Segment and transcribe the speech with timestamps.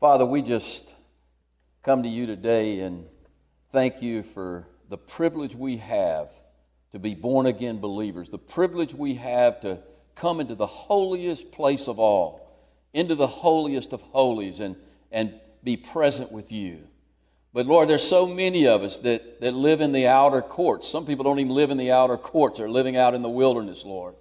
[0.00, 0.94] Father, we just
[1.82, 3.04] come to you today and
[3.70, 6.32] thank you for the privilege we have
[6.92, 9.78] to be born again believers, the privilege we have to
[10.14, 12.50] come into the holiest place of all,
[12.94, 14.74] into the holiest of holies, and,
[15.12, 16.80] and be present with you.
[17.52, 20.88] But Lord, there's so many of us that, that live in the outer courts.
[20.88, 23.84] Some people don't even live in the outer courts, they're living out in the wilderness,
[23.84, 24.14] Lord,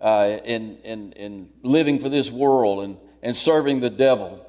[0.00, 4.44] uh, and, and, and living for this world and, and serving the devil.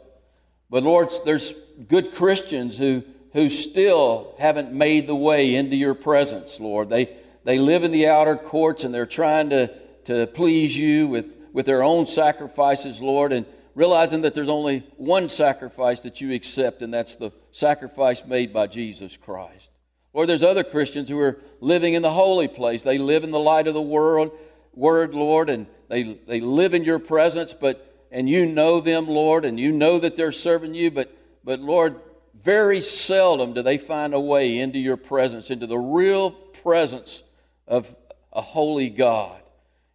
[0.69, 1.53] But Lord, there's
[1.87, 6.89] good Christians who, who still haven't made the way into your presence, Lord.
[6.89, 7.09] They,
[7.43, 9.71] they live in the outer courts and they're trying to,
[10.05, 15.29] to please you with, with their own sacrifices, Lord, and realizing that there's only one
[15.29, 19.71] sacrifice that you accept, and that's the sacrifice made by Jesus Christ.
[20.11, 22.83] Or there's other Christians who are living in the holy place.
[22.83, 24.37] They live in the light of the world,
[24.73, 29.45] word, Lord, and they, they live in your presence, but and you know them, Lord,
[29.45, 31.13] and you know that they're serving you, but
[31.43, 31.99] but Lord,
[32.35, 37.23] very seldom do they find a way into your presence, into the real presence
[37.67, 37.95] of
[38.31, 39.41] a holy God.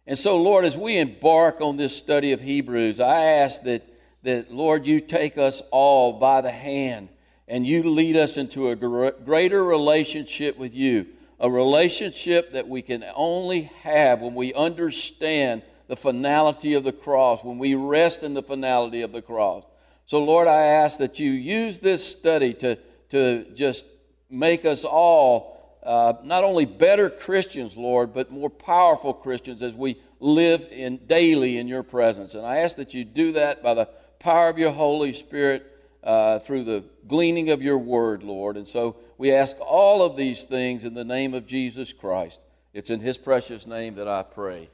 [0.07, 3.85] And so, Lord, as we embark on this study of Hebrews, I ask that,
[4.23, 7.09] that Lord, you take us all by the hand
[7.47, 11.07] and you lead us into a greater relationship with you,
[11.39, 17.43] a relationship that we can only have when we understand the finality of the cross,
[17.43, 19.63] when we rest in the finality of the cross.
[20.05, 22.77] So, Lord, I ask that you use this study to,
[23.09, 23.85] to just
[24.29, 29.97] make us all uh, not only better Christians, Lord, but more powerful Christians as we
[30.19, 32.33] live in daily in your presence.
[32.33, 35.71] And I ask that you do that by the power of your Holy Spirit
[36.03, 38.57] uh, through the gleaning of your word, Lord.
[38.57, 42.41] And so we ask all of these things in the name of Jesus Christ.
[42.73, 44.69] It's in his precious name that I pray.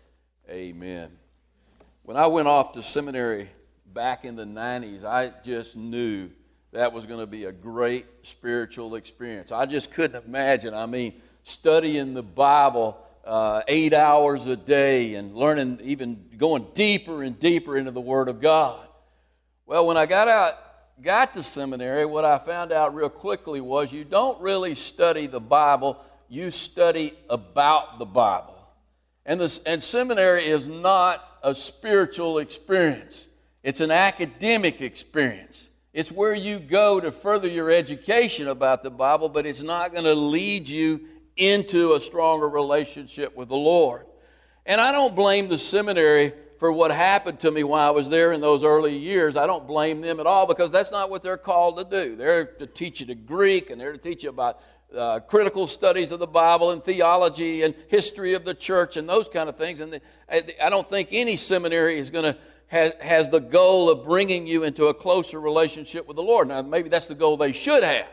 [0.51, 1.09] Amen.
[2.03, 3.49] When I went off to seminary
[3.85, 6.29] back in the 90s, I just knew
[6.73, 9.53] that was going to be a great spiritual experience.
[9.53, 10.73] I just couldn't imagine.
[10.73, 11.13] I mean,
[11.45, 17.77] studying the Bible uh, eight hours a day and learning, even going deeper and deeper
[17.77, 18.85] into the Word of God.
[19.65, 20.55] Well, when I got out,
[21.01, 25.39] got to seminary, what I found out real quickly was you don't really study the
[25.39, 25.97] Bible,
[26.27, 28.50] you study about the Bible.
[29.25, 33.27] And, this, and seminary is not a spiritual experience,
[33.63, 35.67] it's an academic experience.
[35.93, 40.05] It's where you go to further your education about the Bible, but it's not going
[40.05, 41.01] to lead you
[41.35, 44.05] into a stronger relationship with the Lord.
[44.65, 48.31] And I don't blame the seminary for what happened to me while I was there
[48.31, 49.35] in those early years.
[49.35, 52.15] I don't blame them at all because that's not what they're called to do.
[52.15, 54.61] They're to teach you the Greek and they're to teach you about
[54.97, 59.29] uh, critical studies of the Bible and theology and history of the church and those
[59.29, 59.79] kind of things.
[59.79, 62.37] And I don't think any seminary is going to
[62.71, 66.47] has, has the goal of bringing you into a closer relationship with the Lord.
[66.47, 68.07] Now, maybe that's the goal they should have,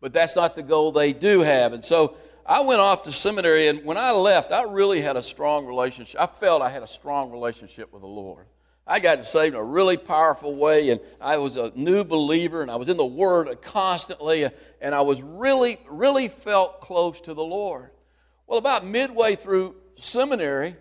[0.00, 1.72] but that's not the goal they do have.
[1.72, 5.22] And so I went off to seminary, and when I left, I really had a
[5.22, 6.20] strong relationship.
[6.20, 8.46] I felt I had a strong relationship with the Lord.
[8.86, 12.70] I got saved in a really powerful way, and I was a new believer, and
[12.70, 14.48] I was in the Word constantly,
[14.80, 17.90] and I was really, really felt close to the Lord.
[18.46, 20.74] Well, about midway through seminary,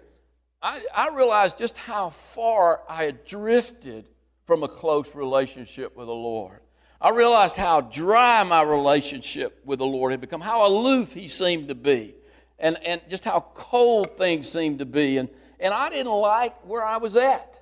[0.62, 4.06] I, I realized just how far I had drifted
[4.46, 6.60] from a close relationship with the Lord.
[7.00, 11.68] I realized how dry my relationship with the Lord had become, how aloof He seemed
[11.68, 12.16] to be,
[12.58, 15.18] and, and just how cold things seemed to be.
[15.18, 15.30] And,
[15.60, 17.59] and I didn't like where I was at.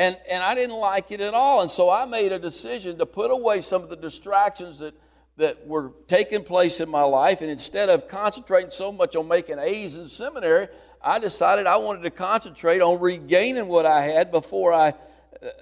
[0.00, 1.60] And, and I didn't like it at all.
[1.60, 4.94] And so I made a decision to put away some of the distractions that,
[5.36, 7.42] that were taking place in my life.
[7.42, 10.68] And instead of concentrating so much on making A's in seminary,
[11.02, 14.94] I decided I wanted to concentrate on regaining what I had before I,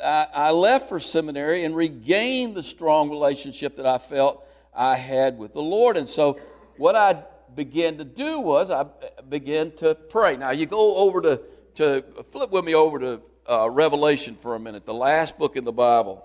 [0.00, 5.36] I, I left for seminary and regain the strong relationship that I felt I had
[5.36, 5.96] with the Lord.
[5.96, 6.38] And so
[6.76, 7.24] what I
[7.56, 8.86] began to do was I
[9.28, 10.36] began to pray.
[10.36, 11.40] Now you go over to,
[11.74, 15.64] to flip with me over to uh, Revelation for a minute, the last book in
[15.64, 16.24] the Bible,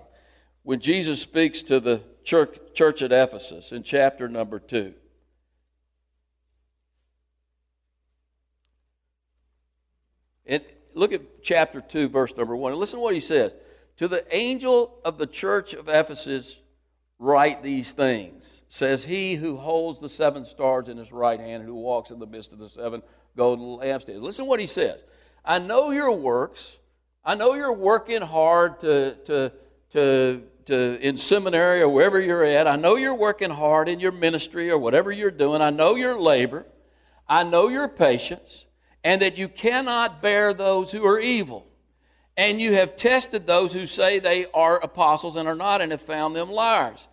[0.63, 4.93] when Jesus speaks to the church, church at Ephesus in chapter number 2.
[10.45, 10.61] And
[10.93, 12.73] look at chapter 2, verse number 1.
[12.73, 13.55] And listen to what he says.
[13.97, 16.57] To the angel of the church of Ephesus,
[17.19, 18.63] write these things.
[18.67, 22.19] Says he who holds the seven stars in his right hand, and who walks in
[22.19, 23.03] the midst of the seven
[23.37, 24.21] golden lampstands.
[24.21, 25.03] Listen to what he says.
[25.45, 26.77] I know your works
[27.25, 29.51] I know you're working hard to, to,
[29.91, 32.67] to, to, in seminary or wherever you're at.
[32.67, 35.61] I know you're working hard in your ministry or whatever you're doing.
[35.61, 36.65] I know your labor.
[37.27, 38.65] I know your patience,
[39.03, 41.65] and that you cannot bear those who are evil.
[42.35, 46.01] And you have tested those who say they are apostles and are not, and have
[46.01, 47.07] found them liars.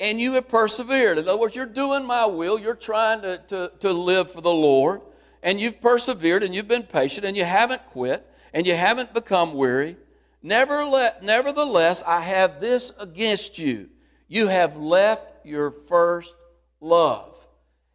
[0.00, 1.18] And you have persevered.
[1.18, 2.58] In other words, you're doing my will.
[2.58, 5.02] You're trying to, to, to live for the Lord.
[5.44, 9.54] And you've persevered and you've been patient and you haven't quit and you haven't become
[9.54, 9.96] weary.
[10.42, 13.88] Nevertheless, I have this against you.
[14.28, 16.34] You have left your first
[16.80, 17.46] love.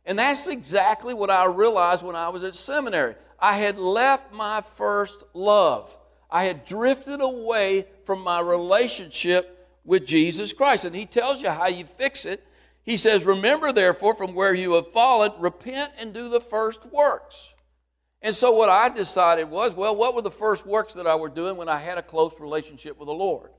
[0.06, 3.15] And that's exactly what I realized when I was at seminary.
[3.39, 5.95] I had left my first love.
[6.31, 10.86] I had drifted away from my relationship with Jesus Christ.
[10.86, 12.44] And he tells you how you fix it.
[12.83, 17.54] He says, Remember, therefore, from where you have fallen, repent and do the first works.
[18.22, 21.30] And so, what I decided was, well, what were the first works that I were
[21.30, 23.52] doing when I had a close relationship with the Lord?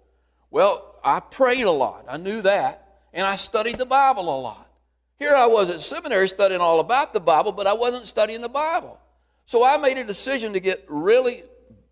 [0.51, 2.07] Well, I prayed a lot.
[2.09, 2.85] I knew that.
[3.13, 4.69] And I studied the Bible a lot.
[5.19, 8.49] Here I was at seminary studying all about the Bible, but I wasn't studying the
[8.49, 9.01] Bible.
[9.47, 11.43] So I made a decision to get really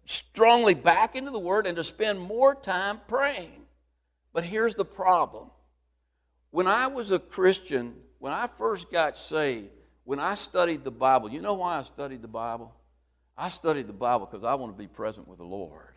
[0.05, 3.63] strongly back into the Word and to spend more time praying.
[4.33, 5.51] But here's the problem.
[6.51, 9.71] When I was a Christian, when I first got saved,
[10.07, 12.73] when I studied the Bible, you know why I studied the Bible?
[13.37, 15.89] I studied the Bible because I want to be present with the Lord.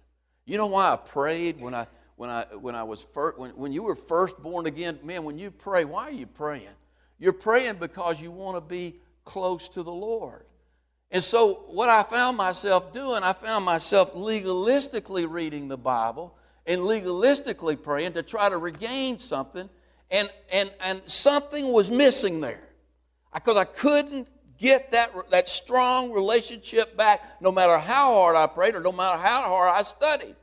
[0.46, 3.72] You know why I prayed when I when I when I was first when, when
[3.72, 6.76] you were first born again, man, when you pray, why are you praying?
[7.20, 8.96] You're praying because you want to be
[9.26, 10.44] close to the Lord.
[11.12, 16.36] And so, what I found myself doing, I found myself legalistically reading the Bible
[16.66, 19.70] and legalistically praying to try to regain something,
[20.10, 22.69] and, and, and something was missing there.
[23.34, 24.28] Because I couldn't
[24.58, 29.18] get that, that strong relationship back no matter how hard I prayed or no matter
[29.18, 30.36] how hard I studied.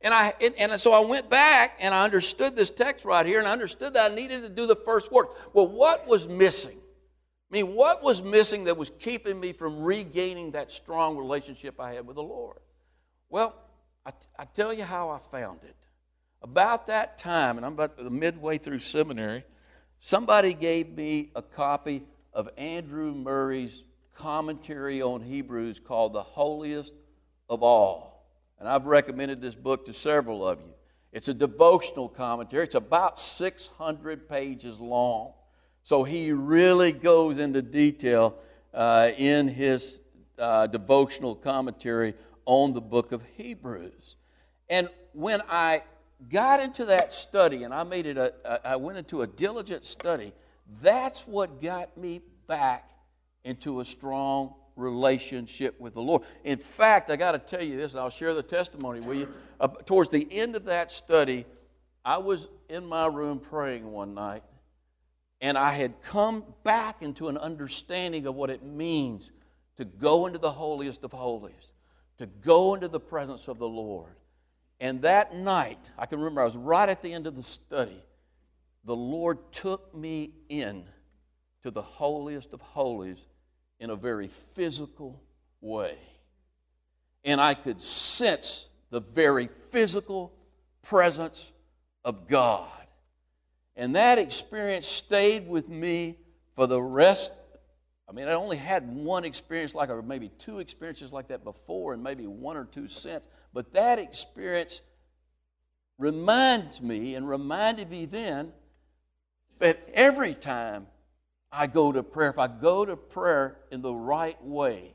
[0.00, 3.40] And, I, and, and, so I went back and I understood this text right here
[3.40, 5.54] and I understood that I needed to do the first work.
[5.54, 6.78] Well, what was missing?
[7.50, 11.94] I mean, what was missing that was keeping me from regaining that strong relationship I
[11.94, 12.58] had with the Lord?
[13.28, 13.56] Well,
[14.06, 15.74] I, I tell you how I found it.
[16.42, 19.44] About that time, and I'm about midway through seminary,
[19.98, 22.04] somebody gave me a copy
[22.38, 23.82] of Andrew Murray's
[24.14, 26.92] commentary on Hebrews called The Holiest
[27.50, 28.24] of All.
[28.60, 30.72] And I've recommended this book to several of you.
[31.12, 35.32] It's a devotional commentary, it's about 600 pages long.
[35.82, 38.36] So he really goes into detail
[38.72, 39.98] uh, in his
[40.38, 42.14] uh, devotional commentary
[42.46, 44.14] on the book of Hebrews.
[44.70, 45.82] And when I
[46.30, 50.32] got into that study and I made it a, I went into a diligent study,
[50.82, 52.90] that's what got me back
[53.44, 56.22] into a strong relationship with the Lord.
[56.44, 59.28] In fact, I got to tell you this, and I'll share the testimony with you.
[59.60, 61.44] Uh, towards the end of that study,
[62.04, 64.42] I was in my room praying one night,
[65.40, 69.30] and I had come back into an understanding of what it means
[69.76, 71.72] to go into the holiest of holies,
[72.18, 74.12] to go into the presence of the Lord.
[74.80, 78.02] And that night, I can remember I was right at the end of the study.
[78.84, 80.84] The Lord took me in
[81.62, 83.18] to the holiest of holies
[83.80, 85.22] in a very physical
[85.60, 85.98] way.
[87.24, 90.32] And I could sense the very physical
[90.82, 91.52] presence
[92.04, 92.70] of God.
[93.76, 96.16] And that experience stayed with me
[96.56, 97.32] for the rest.
[98.08, 101.92] I mean, I only had one experience like, or maybe two experiences like that before,
[101.92, 103.28] and maybe one or two since.
[103.52, 104.80] But that experience
[105.98, 108.52] reminds me and reminded me then
[109.58, 110.86] that every time
[111.50, 114.94] I go to prayer, if I go to prayer in the right way,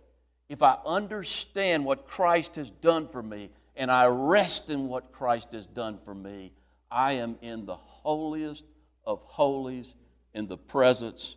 [0.49, 5.53] if I understand what Christ has done for me and I rest in what Christ
[5.53, 6.51] has done for me,
[6.91, 8.63] I am in the holiest
[9.03, 9.95] of holies
[10.33, 11.35] in the presence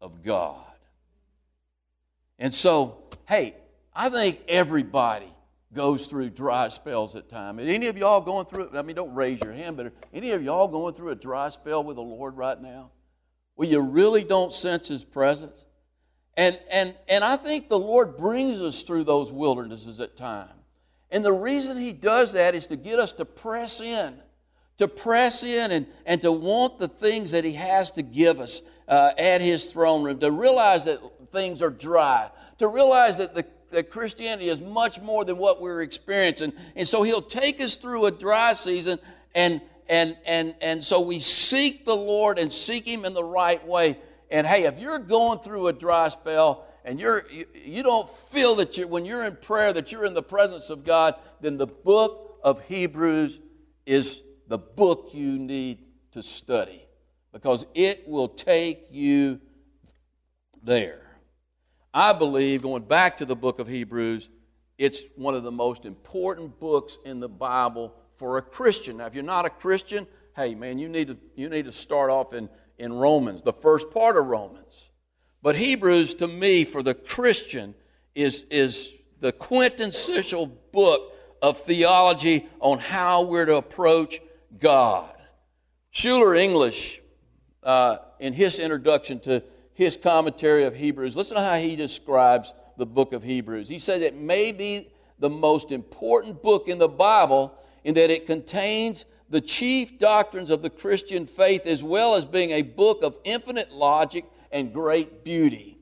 [0.00, 0.64] of God.
[2.38, 2.98] And so,
[3.28, 3.54] hey,
[3.94, 5.32] I think everybody
[5.72, 7.60] goes through dry spells at times.
[7.62, 8.70] Any of y'all going through?
[8.74, 11.84] I mean, don't raise your hand, but any of y'all going through a dry spell
[11.84, 12.90] with the Lord right now?
[13.58, 15.58] where you really don't sense His presence.
[16.36, 20.52] And, and, and I think the Lord brings us through those wildernesses at times.
[21.10, 24.14] And the reason He does that is to get us to press in,
[24.76, 28.62] to press in and, and to want the things that He has to give us
[28.86, 31.00] uh, at His throne room, to realize that
[31.32, 35.82] things are dry, to realize that the that Christianity is much more than what we're
[35.82, 36.52] experiencing.
[36.76, 38.98] And so he'll take us through a dry season
[39.34, 43.64] and, and, and, and so we seek the Lord and seek Him in the right
[43.66, 43.98] way.
[44.30, 48.56] And hey, if you're going through a dry spell and you're, you, you don't feel
[48.56, 51.66] that you when you're in prayer that you're in the presence of God, then the
[51.66, 53.38] book of Hebrews
[53.86, 56.82] is the book you need to study
[57.32, 59.40] because it will take you
[60.62, 61.07] there.
[61.98, 64.28] I believe, going back to the book of Hebrews,
[64.78, 68.98] it's one of the most important books in the Bible for a Christian.
[68.98, 72.08] Now, if you're not a Christian, hey, man, you need to, you need to start
[72.08, 74.90] off in, in Romans, the first part of Romans.
[75.42, 77.74] But Hebrews, to me, for the Christian,
[78.14, 81.12] is, is the quintessential book
[81.42, 84.20] of theology on how we're to approach
[84.60, 85.10] God.
[85.90, 87.00] Schuyler English,
[87.64, 89.42] uh, in his introduction to
[89.78, 93.68] his commentary of Hebrews, listen to how he describes the book of Hebrews.
[93.68, 94.88] He said it may be
[95.20, 100.62] the most important book in the Bible in that it contains the chief doctrines of
[100.62, 105.78] the Christian faith as well as being a book of infinite logic and great beauty.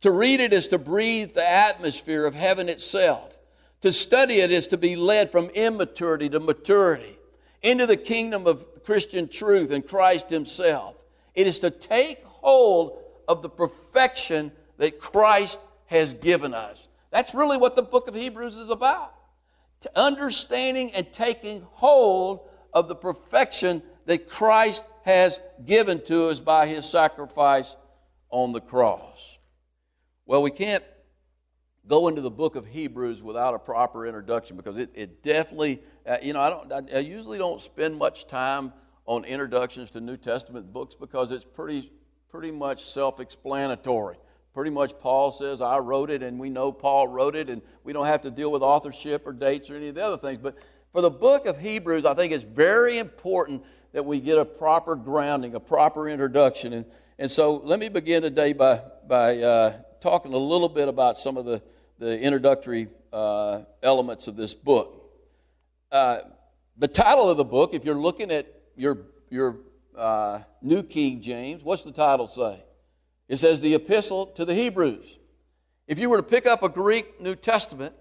[0.00, 3.38] To read it is to breathe the atmosphere of heaven itself.
[3.82, 7.18] To study it is to be led from immaturity to maturity
[7.62, 11.04] into the kingdom of Christian truth and Christ Himself.
[11.34, 16.88] It is to take hold of the perfection that Christ has given us.
[17.10, 19.14] That's really what the book of Hebrews is about.
[19.80, 26.66] To understanding and taking hold of the perfection that Christ has given to us by
[26.66, 27.76] his sacrifice
[28.30, 29.38] on the cross.
[30.26, 30.82] Well, we can't
[31.86, 36.16] go into the book of Hebrews without a proper introduction because it, it definitely, uh,
[36.22, 38.72] you know, I, don't, I, I usually don't spend much time
[39.06, 41.92] on introductions to New Testament books because it's pretty,
[42.34, 44.16] pretty much self explanatory.
[44.54, 47.92] Pretty much, Paul says, I wrote it, and we know Paul wrote it, and we
[47.92, 50.40] don't have to deal with authorship or dates or any of the other things.
[50.42, 50.56] But
[50.92, 53.62] for the book of Hebrews, I think it's very important
[53.92, 56.72] that we get a proper grounding, a proper introduction.
[56.72, 56.86] And,
[57.20, 61.36] and so let me begin today by, by uh, talking a little bit about some
[61.36, 61.62] of the,
[62.00, 65.08] the introductory uh, elements of this book.
[65.92, 66.18] Uh,
[66.78, 69.58] the title of the book, if you're looking at your, your
[69.96, 72.62] uh, New King James, what's the title say?
[73.28, 75.18] It says the Epistle to the Hebrews.
[75.86, 77.94] If you were to pick up a Greek New Testament,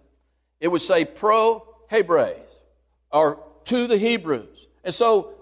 [0.59, 2.62] it would say pro Hebrews
[3.12, 4.67] or to the Hebrews.
[4.83, 5.33] And so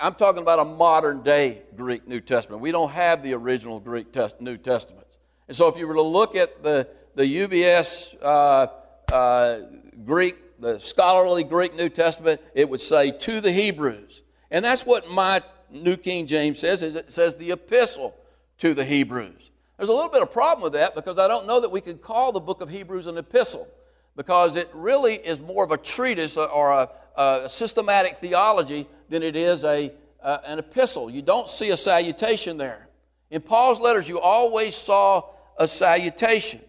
[0.00, 2.62] I'm talking about a modern day Greek New Testament.
[2.62, 5.18] We don't have the original Greek test, New Testaments.
[5.48, 8.66] And so if you were to look at the, the UBS uh,
[9.12, 9.60] uh,
[10.04, 14.21] Greek, the scholarly Greek New Testament, it would say to the Hebrews.
[14.52, 15.40] And that's what my
[15.70, 18.14] New King James says, is it says the epistle
[18.58, 19.50] to the Hebrews.
[19.78, 21.96] There's a little bit of problem with that because I don't know that we can
[21.96, 23.66] call the book of Hebrews an epistle
[24.14, 29.36] because it really is more of a treatise or a, a systematic theology than it
[29.36, 29.90] is a,
[30.22, 31.10] an epistle.
[31.10, 32.88] You don't see a salutation there.
[33.30, 35.24] In Paul's letters, you always saw
[35.58, 36.60] a salutation.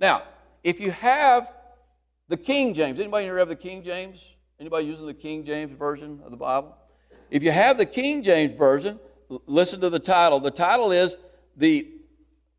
[0.00, 0.24] Now,
[0.64, 1.52] if you have
[2.26, 4.22] the King James, anybody here have the King James?
[4.58, 6.76] Anybody using the King James version of the Bible?
[7.30, 8.98] If you have the King James version,
[9.46, 10.40] listen to the title.
[10.40, 11.18] The title is
[11.56, 11.88] The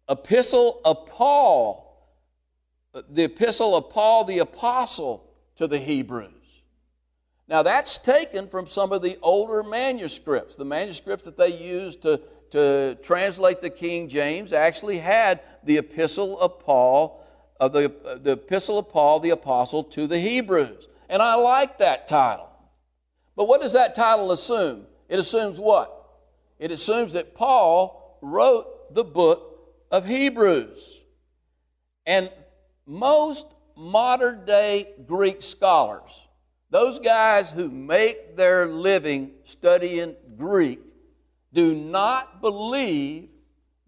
[0.09, 1.83] Epistle of Paul,
[2.93, 6.31] uh, the Epistle of Paul the Apostle to the Hebrews.
[7.49, 10.57] Now, that's taken from some of the older manuscripts.
[10.57, 12.19] The manuscripts that they used to,
[12.51, 17.25] to translate the King James actually had the Epistle of Paul,
[17.59, 20.87] of the, uh, the Epistle of Paul the Apostle to the Hebrews.
[21.09, 22.46] And I like that title.
[23.37, 24.85] But what does that title assume?
[25.07, 25.97] It assumes what?
[26.59, 29.59] it assumes that Paul wrote the book
[29.91, 31.03] of Hebrews.
[32.05, 32.31] And
[32.85, 36.27] most modern day Greek scholars,
[36.69, 40.79] those guys who make their living studying Greek,
[41.53, 43.29] do not believe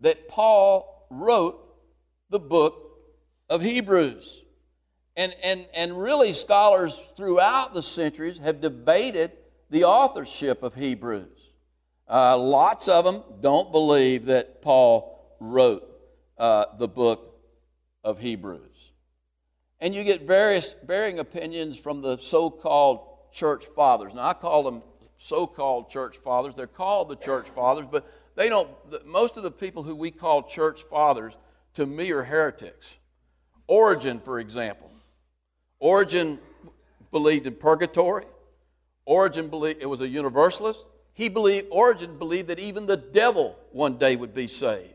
[0.01, 1.59] that Paul wrote
[2.29, 2.99] the book
[3.49, 4.43] of Hebrews.
[5.17, 9.31] And, and, and really, scholars throughout the centuries have debated
[9.69, 11.27] the authorship of Hebrews.
[12.07, 15.87] Uh, lots of them don't believe that Paul wrote
[16.37, 17.39] uh, the book
[18.03, 18.91] of Hebrews.
[19.79, 24.13] And you get various varying opinions from the so called church fathers.
[24.13, 24.81] Now, I call them
[25.17, 26.55] so called church fathers.
[26.55, 28.69] They're called the church fathers, but they don't,
[29.05, 31.33] most of the people who we call church fathers
[31.75, 32.95] to me are heretics.
[33.67, 34.89] Origen, for example.
[35.79, 36.39] Origen
[37.11, 38.25] believed in purgatory.
[39.05, 40.85] Origen believed it was a universalist
[41.19, 44.93] he believed, Origen believed that even the devil one day would be saved.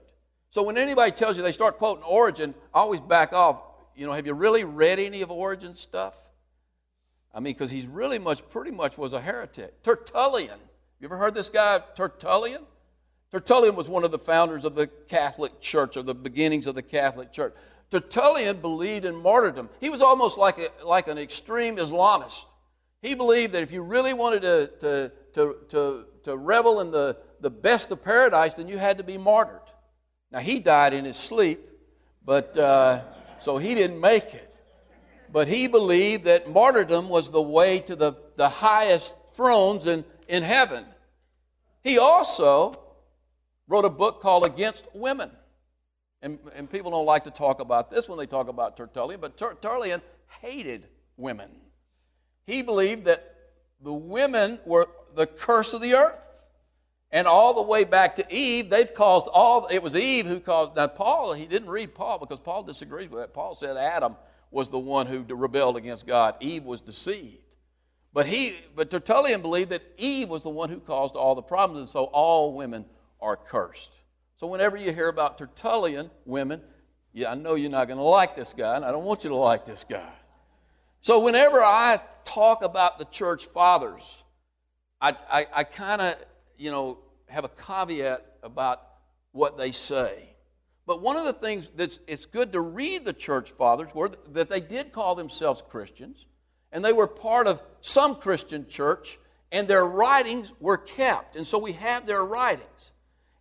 [0.49, 3.61] So when anybody tells you they start quoting Origen, always back off.
[3.95, 6.17] You know, have you really read any of Origen's stuff?
[7.35, 9.83] I mean, because he's really much, pretty much was a heretic.
[9.83, 10.59] Tertullian.
[10.99, 12.63] You ever heard this guy, Tertullian?
[13.31, 16.83] Tertullian was one of the founders of the Catholic Church, of the beginnings of the
[16.83, 17.53] Catholic Church.
[17.91, 19.69] Tertullian believed in martyrdom.
[19.79, 22.47] He was almost like, a, like an extreme Islamist.
[23.05, 27.17] He believed that if you really wanted to, to, to, to to revel in the,
[27.41, 29.61] the best of paradise, then you had to be martyred.
[30.31, 31.61] Now, he died in his sleep,
[32.25, 33.03] but uh,
[33.39, 34.57] so he didn't make it.
[35.31, 40.43] but he believed that martyrdom was the way to the, the highest thrones in, in
[40.43, 40.85] heaven.
[41.83, 42.81] He also
[43.69, 45.31] wrote a book called Against Women.
[46.23, 49.37] And, and people don't like to talk about this when they talk about Tertullian, but
[49.37, 50.01] Tertullian
[50.41, 50.87] hated
[51.19, 51.51] women.
[52.47, 53.25] He believed that
[53.81, 56.21] the women were the curse of the earth.
[57.11, 60.75] And all the way back to Eve, they've caused all, it was Eve who caused,
[60.75, 63.33] now Paul, he didn't read Paul because Paul disagrees with that.
[63.33, 64.17] Paul said Adam
[64.51, 66.35] was the one who rebelled against God.
[66.41, 67.39] Eve was deceived.
[68.13, 71.81] But he, but Tertullian believed that Eve was the one who caused all the problems,
[71.81, 72.85] and so all women
[73.21, 73.91] are cursed.
[74.37, 76.63] So whenever you hear about Tertullian women,
[77.13, 79.31] yeah, I know you're not going to like this guy, and I don't want you
[79.31, 80.13] to like this guy.
[81.05, 84.23] So whenever I talk about the church fathers,
[85.03, 86.17] I, I, I kind of,
[86.57, 86.97] you know,
[87.29, 88.81] have a caveat about
[89.33, 90.35] what they say.
[90.87, 94.49] But one of the things that's it's good to read the church fathers were that
[94.49, 96.25] they did call themselves Christians,
[96.73, 99.19] and they were part of some Christian church,
[99.53, 101.37] and their writings were kept.
[101.37, 102.93] And so we have their writings.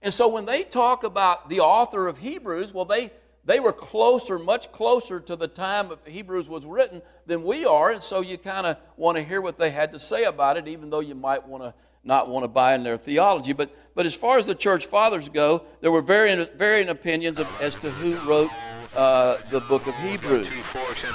[0.02, 3.10] And so when they talk about the author of Hebrews, well, they
[3.46, 7.92] they were closer, much closer to the time of Hebrews was written than we are,
[7.92, 10.68] and so you kind of want to hear what they had to say about it,
[10.68, 11.74] even though you might want to
[12.04, 13.54] not want to buy in their theology.
[13.54, 17.62] But, but as far as the church fathers go, there were varying, varying opinions of,
[17.62, 18.52] as to who wrote
[18.96, 20.50] uh, the book of Hebrews.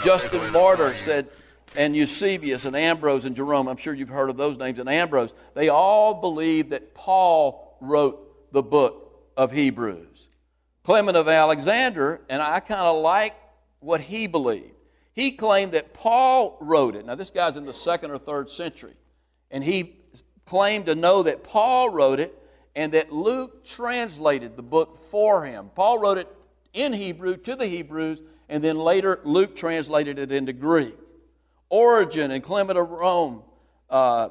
[0.02, 1.28] Justin Martyr said,
[1.76, 5.34] and Eusebius and Ambrose and Jerome, I'm sure you've heard of those names, and Ambrose,
[5.54, 10.17] they all believed that Paul wrote the book of Hebrews.
[10.88, 13.34] Clement of Alexander, and I kind of like
[13.80, 14.72] what he believed.
[15.12, 17.04] He claimed that Paul wrote it.
[17.04, 18.94] Now, this guy's in the second or third century,
[19.50, 19.96] and he
[20.46, 22.34] claimed to know that Paul wrote it
[22.74, 25.70] and that Luke translated the book for him.
[25.74, 26.28] Paul wrote it
[26.72, 30.96] in Hebrew to the Hebrews, and then later Luke translated it into Greek.
[31.68, 33.42] Origen and Clement of Rome,
[33.90, 34.30] uh,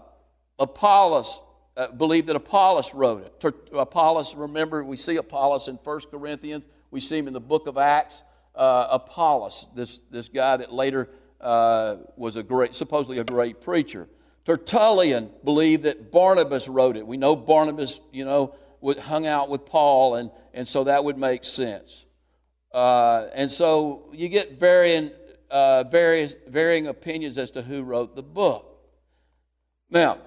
[0.58, 1.40] Apollos,
[1.78, 3.40] uh, believe that Apollos wrote it.
[3.40, 7.68] Ter- Apollos, remember, we see Apollos in 1 Corinthians, we see him in the book
[7.68, 8.24] of Acts.
[8.56, 14.10] Uh, Apollos, this, this guy that later uh, was a great, supposedly a great preacher.
[14.46, 17.06] Tertullian believed that Barnabas wrote it.
[17.06, 21.18] We know Barnabas, you know, would, hung out with Paul, and, and so that would
[21.18, 22.06] make sense.
[22.74, 25.12] Uh, and so you get varying,
[25.52, 28.66] uh, various, varying opinions as to who wrote the book.
[29.92, 30.18] Now,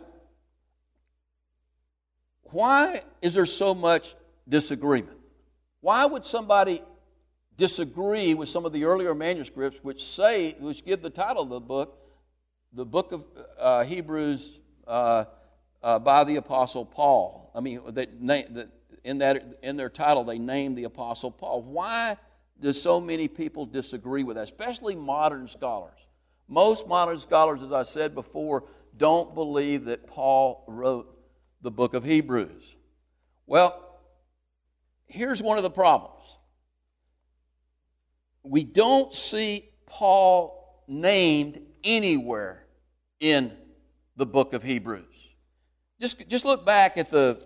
[2.52, 4.14] why is there so much
[4.48, 5.16] disagreement?
[5.80, 6.82] Why would somebody
[7.56, 11.60] disagree with some of the earlier manuscripts which say, which give the title of the
[11.60, 11.98] book,
[12.72, 13.24] the book of
[13.58, 15.24] uh, Hebrews uh,
[15.82, 17.50] uh, by the Apostle Paul?
[17.54, 18.68] I mean, that, that
[19.04, 21.62] in, that, in their title, they name the Apostle Paul.
[21.62, 22.16] Why
[22.60, 25.98] do so many people disagree with that, especially modern scholars?
[26.48, 28.64] Most modern scholars, as I said before,
[28.96, 31.19] don't believe that Paul wrote
[31.62, 32.76] the book of Hebrews.
[33.46, 33.98] Well,
[35.06, 36.16] here's one of the problems
[38.42, 42.64] we don't see Paul named anywhere
[43.20, 43.52] in
[44.16, 45.04] the book of Hebrews.
[46.00, 47.38] Just, just look back at the,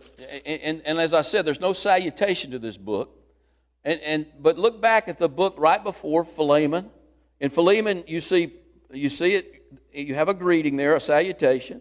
[0.46, 3.20] and, and as I said, there's no salutation to this book.
[3.84, 6.90] And, and, but look back at the book right before Philemon.
[7.40, 8.54] In Philemon, you see,
[8.92, 11.80] you see it, you have a greeting there, a salutation.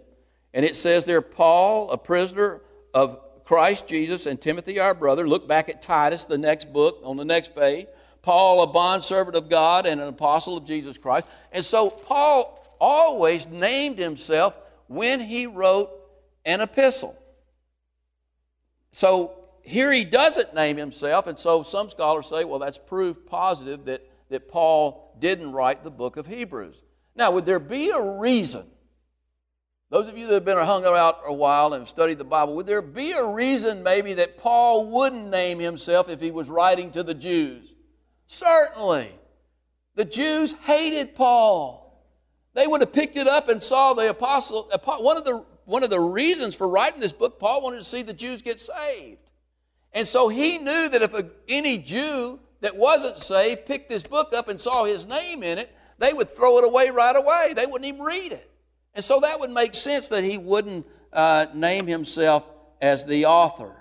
[0.54, 2.62] And it says there, Paul, a prisoner
[2.94, 5.28] of Christ Jesus, and Timothy, our brother.
[5.28, 7.88] Look back at Titus, the next book, on the next page.
[8.22, 11.28] Paul, a bondservant of God and an apostle of Jesus Christ.
[11.52, 14.56] And so Paul always named himself
[14.88, 15.90] when he wrote
[16.46, 17.18] an epistle.
[18.94, 23.86] So here he doesn't name himself, and so some scholars say, well, that's proof positive
[23.86, 26.82] that, that Paul didn't write the book of Hebrews.
[27.16, 28.66] Now, would there be a reason
[29.94, 32.66] those of you that have been hung out a while and studied the Bible, would
[32.66, 37.04] there be a reason maybe that Paul wouldn't name himself if he was writing to
[37.04, 37.76] the Jews?
[38.26, 39.12] Certainly.
[39.94, 42.04] The Jews hated Paul.
[42.56, 44.68] They would have picked it up and saw the apostle.
[44.98, 48.02] One of the, one of the reasons for writing this book, Paul wanted to see
[48.02, 49.30] the Jews get saved.
[49.94, 51.14] And so he knew that if
[51.48, 55.72] any Jew that wasn't saved picked this book up and saw his name in it,
[56.00, 57.54] they would throw it away right away.
[57.56, 58.50] They wouldn't even read it.
[58.96, 62.50] And so that would make sense that he wouldn't uh, name himself
[62.82, 63.76] as the author.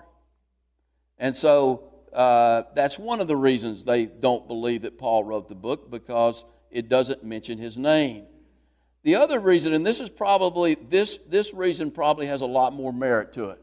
[1.17, 5.55] And so uh, that's one of the reasons they don't believe that Paul wrote the
[5.55, 8.25] book because it doesn't mention his name.
[9.03, 12.93] The other reason, and this is probably, this, this reason probably has a lot more
[12.93, 13.59] merit to it.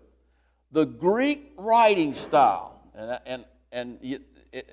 [0.70, 4.20] The Greek writing style, and, and, and,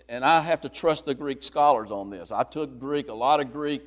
[0.10, 2.32] and I have to trust the Greek scholars on this.
[2.32, 3.82] I took Greek, a lot of Greek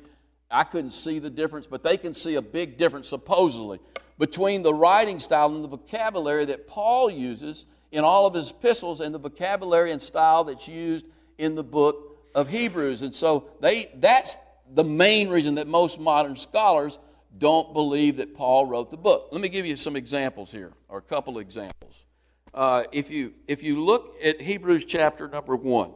[0.51, 3.79] I couldn't see the difference, but they can see a big difference, supposedly,
[4.19, 9.01] between the writing style and the vocabulary that Paul uses in all of his epistles
[9.01, 11.05] and the vocabulary and style that's used
[11.37, 13.01] in the book of Hebrews.
[13.01, 14.37] And so they, that's
[14.73, 16.99] the main reason that most modern scholars
[17.37, 19.29] don't believe that Paul wrote the book.
[19.31, 22.05] Let me give you some examples here, or a couple examples.
[22.53, 25.91] Uh, if, you, if you look at Hebrews chapter number 1,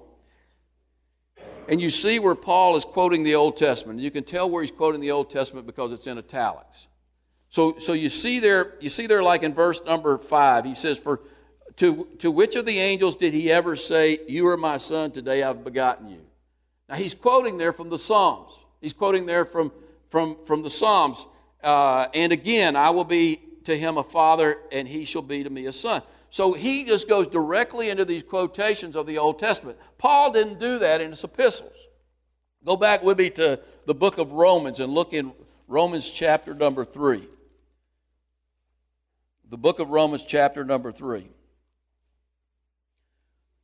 [1.68, 4.00] and you see where Paul is quoting the Old Testament.
[4.00, 6.88] You can tell where he's quoting the Old Testament because it's in italics.
[7.50, 10.98] So, so you see there, you see there like in verse number five, he says,
[10.98, 11.22] For
[11.78, 15.44] to, to which of the angels did he ever say, You are my son, today
[15.44, 16.22] I've begotten you?
[16.90, 18.54] Now he's quoting there from the Psalms.
[18.82, 19.72] He's quoting there from,
[20.10, 21.26] from, from the Psalms.
[21.64, 25.50] Uh, and again, I will be to him a father, and he shall be to
[25.50, 26.02] me a son.
[26.36, 29.78] So he just goes directly into these quotations of the Old Testament.
[29.98, 31.88] Paul didn't do that in his epistles.
[32.66, 35.32] Go back with me to the book of Romans and look in
[35.70, 37.26] Romans chapter number 3.
[39.50, 41.26] The book of Romans chapter number 3.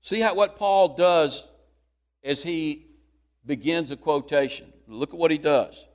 [0.02, 1.46] See how what Paul does
[2.24, 2.86] as he
[3.46, 4.72] begins a quotation.
[4.88, 5.86] Look at what he does.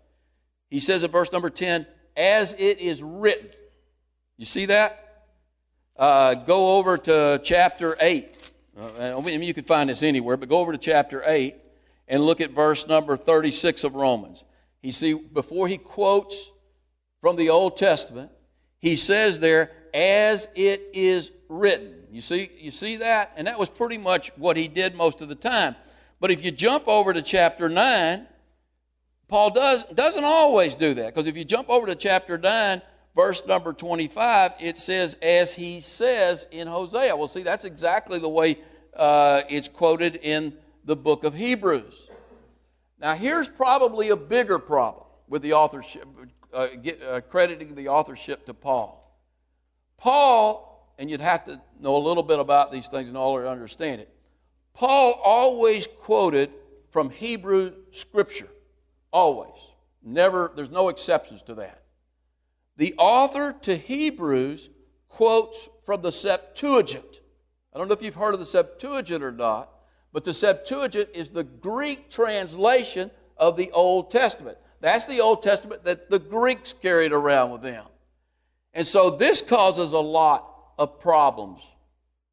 [0.69, 1.87] He says in verse number 10,
[2.19, 3.49] as it is written.
[4.37, 5.06] You see that?
[5.99, 8.53] Uh, go over to chapter 8.
[8.79, 11.55] Uh, I mean, you could find this anywhere, but go over to chapter 8
[12.09, 14.45] and look at verse number 36 of Romans.
[14.83, 16.51] You see, before he quotes
[17.23, 18.31] from the Old Testament,
[18.79, 21.95] he says there, as it is written.
[22.13, 23.33] You see, you see that?
[23.37, 25.77] And that was pretty much what he did most of the time.
[26.21, 28.27] But if you jump over to chapter 9,
[29.29, 31.15] Paul does, doesn't always do that.
[31.15, 32.83] Because if you jump over to chapter 9,
[33.17, 37.17] verse number 25, it says, as he says in Hosea.
[37.17, 38.59] Well, see, that's exactly the way
[38.95, 40.53] uh, it's quoted in
[40.85, 42.09] the book of Hebrews.
[43.01, 46.07] Now, here's probably a bigger problem with the authorship,
[46.53, 49.03] uh, get, uh, crediting the authorship to Paul.
[49.97, 53.51] Paul, and you'd have to know a little bit about these things in order to
[53.51, 54.11] understand it,
[54.75, 56.51] Paul always quoted
[56.91, 58.49] from Hebrew scripture.
[59.11, 59.73] Always.
[60.03, 61.83] Never, there's no exceptions to that.
[62.77, 64.71] The author to Hebrews
[65.09, 67.21] quotes from the Septuagint.
[67.75, 69.71] I don't know if you've heard of the Septuagint or not,
[70.13, 74.59] but the Septuagint is the Greek translation of the Old Testament.
[74.81, 77.87] That's the Old Testament that the Greeks carried around with them.
[78.75, 81.63] And so this causes a lot of problems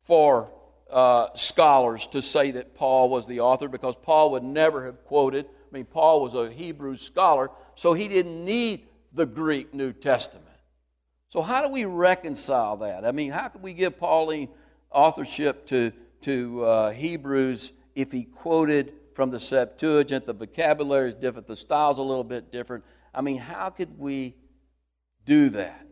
[0.02, 0.52] for
[0.90, 5.46] uh, scholars to say that Paul was the author because Paul would never have quoted.
[5.46, 10.48] I mean, Paul was a Hebrew scholar, so he didn't need the Greek New Testament.
[11.30, 13.06] So, how do we reconcile that?
[13.06, 14.50] I mean, how can we give Pauline
[14.92, 20.28] authorship to, to uh, Hebrews if he quoted from the Septuagint?
[20.28, 22.84] The vocabulary is different, the style's a little bit different.
[23.14, 24.36] I mean, how could we
[25.26, 25.88] do that?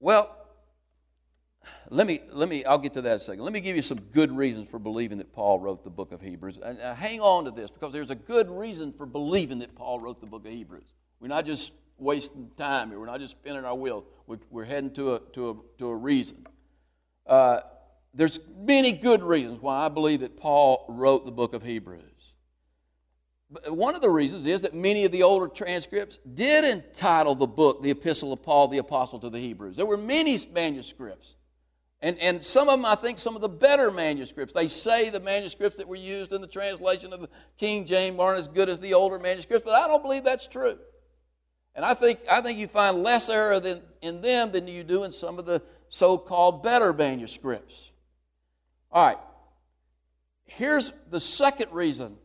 [0.00, 0.37] Well,
[1.90, 3.44] let me, let me, I'll get to that in a second.
[3.44, 6.20] Let me give you some good reasons for believing that Paul wrote the book of
[6.20, 6.58] Hebrews.
[6.58, 10.00] And uh, hang on to this because there's a good reason for believing that Paul
[10.00, 10.94] wrote the book of Hebrews.
[11.20, 14.04] We're not just wasting time here, we're not just spinning our wheels.
[14.26, 16.46] We're, we're heading to a, to a, to a reason.
[17.26, 17.60] Uh,
[18.14, 22.02] there's many good reasons why I believe that Paul wrote the book of Hebrews.
[23.50, 27.46] But one of the reasons is that many of the older transcripts did entitle the
[27.46, 29.76] book the Epistle of Paul the Apostle to the Hebrews.
[29.76, 31.34] There were many manuscripts
[32.00, 34.54] and, and some of them, I think, some of the better manuscripts.
[34.54, 38.38] They say the manuscripts that were used in the translation of the King James aren't
[38.38, 40.78] as good as the older manuscripts, but I don't believe that's true.
[41.74, 45.04] And I think, I think you find less error than, in them than you do
[45.04, 47.90] in some of the so called better manuscripts.
[48.92, 49.18] All right.
[50.44, 52.16] Here's the second reason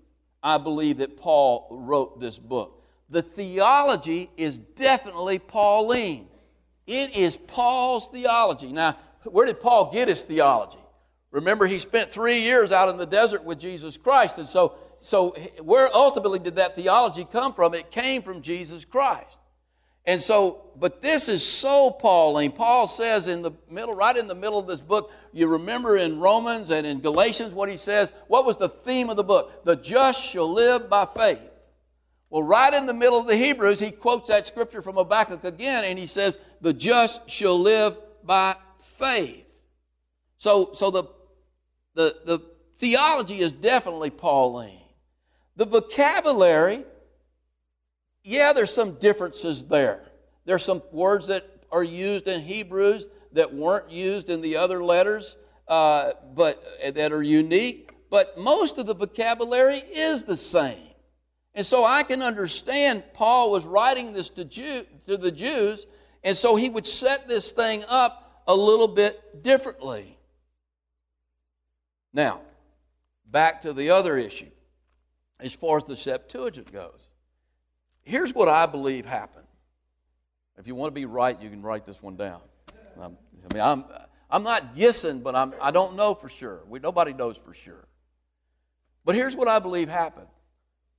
[0.42, 6.28] I believe that Paul wrote this book the theology is definitely Pauline.
[6.88, 8.72] It is Paul's theology.
[8.72, 10.80] Now, where did Paul get his theology?
[11.32, 14.38] Remember, he spent three years out in the desert with Jesus Christ.
[14.38, 15.32] And so, so
[15.64, 17.74] where ultimately did that theology come from?
[17.74, 19.40] It came from Jesus Christ.
[20.06, 22.52] And so, but this is so Pauline.
[22.52, 26.20] Paul says in the middle, right in the middle of this book, you remember in
[26.20, 28.12] Romans and in Galatians what he says?
[28.28, 29.64] What was the theme of the book?
[29.64, 31.42] The just shall live by faith.
[32.30, 35.84] Well, right in the middle of the Hebrews, he quotes that scripture from Habakkuk again,
[35.84, 38.56] and he says, The just shall live by
[39.04, 39.46] faith.
[40.38, 41.04] So, so the,
[41.96, 42.42] the, the
[42.78, 44.80] theology is definitely Pauline.
[45.56, 46.84] The vocabulary,
[48.24, 50.04] yeah, there's some differences there.
[50.46, 55.36] There's some words that are used in Hebrews that weren't used in the other letters,
[55.68, 56.64] uh, but
[56.94, 57.92] that are unique.
[58.10, 60.90] But most of the vocabulary is the same.
[61.56, 65.86] And so I can understand Paul was writing this to, Jew, to the Jews,
[66.24, 70.18] and so he would set this thing up a little bit differently.
[72.14, 72.42] Now,
[73.26, 74.52] back to the other issue
[75.40, 77.08] as far as the Septuagint goes.
[78.04, 79.48] Here's what I believe happened.
[80.58, 82.42] If you want to be right, you can write this one down.
[83.00, 83.18] Um,
[83.50, 83.86] I mean, I'm,
[84.30, 86.62] I'm not guessing, but I'm, I don't know for sure.
[86.68, 87.88] We, nobody knows for sure.
[89.06, 90.28] But here's what I believe happened.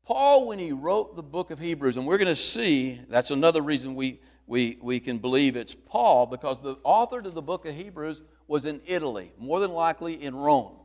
[0.04, 3.62] Paul, when he wrote the book of Hebrews, and we're going to see, that's another
[3.62, 7.74] reason we, we, we can believe it's Paul, because the author to the book of
[7.74, 10.76] Hebrews was in Italy, more than likely in Rome.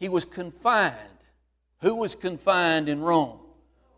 [0.00, 0.94] He was confined.
[1.80, 3.38] Who was confined in Rome?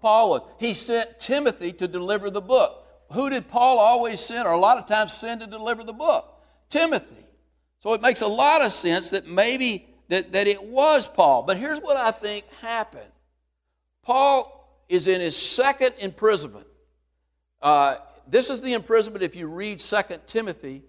[0.02, 0.42] Paul was.
[0.58, 2.86] He sent Timothy to deliver the book.
[3.12, 6.42] Who did Paul always send, or a lot of times send to deliver the book?
[6.68, 7.26] Timothy.
[7.80, 11.42] So it makes a lot of sense that maybe that, that it was Paul.
[11.42, 13.10] But here's what I think happened.
[14.02, 16.66] Paul is in his second imprisonment.
[17.62, 17.96] Uh,
[18.30, 20.82] this is the imprisonment, if you read 2 Timothy,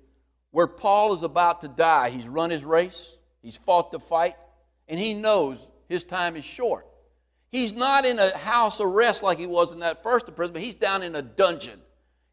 [0.51, 2.09] where Paul is about to die.
[2.09, 4.35] He's run his race, he's fought the fight,
[4.87, 6.87] and he knows his time is short.
[7.49, 11.03] He's not in a house arrest like he was in that first imprisonment, he's down
[11.03, 11.79] in a dungeon.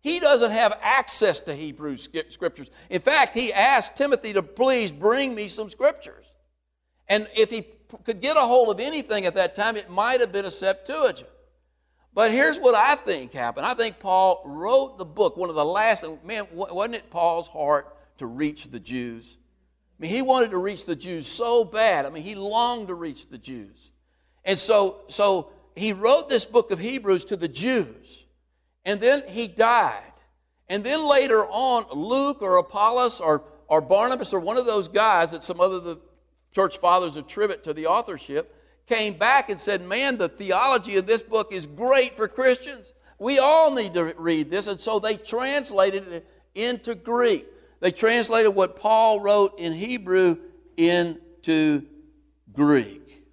[0.01, 2.71] He doesn't have access to Hebrew scriptures.
[2.89, 6.25] In fact, he asked Timothy to please bring me some scriptures.
[7.09, 7.67] And if he
[8.05, 11.29] could get a hold of anything at that time, it might have been a Septuagint.
[12.19, 13.65] But here's what I think happened.
[13.65, 17.97] I think Paul wrote the book, one of the last, man, wasn't it Paul's heart
[18.17, 19.37] to reach the Jews?
[19.37, 22.07] I mean, he wanted to reach the Jews so bad.
[22.07, 23.93] I mean, he longed to reach the Jews.
[24.45, 28.25] And so, so he wrote this book of Hebrews to the Jews.
[28.85, 30.03] And then he died.
[30.69, 35.31] And then later on, Luke or Apollos or, or Barnabas or one of those guys
[35.31, 36.01] that some other the
[36.53, 38.57] church fathers attribute to the authorship
[38.89, 42.93] came back and said, Man, the theology of this book is great for Christians.
[43.19, 44.67] We all need to read this.
[44.67, 47.47] And so they translated it into Greek.
[47.81, 50.39] They translated what Paul wrote in Hebrew
[50.77, 51.85] into
[52.53, 53.25] Greek.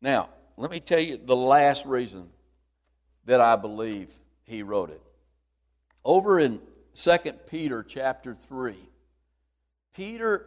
[0.00, 2.28] Now, let me tell you the last reason
[3.24, 4.12] that I believe
[4.44, 5.00] he wrote it.
[6.04, 6.60] Over in
[6.94, 7.16] 2
[7.48, 8.76] Peter chapter 3,
[9.94, 10.46] Peter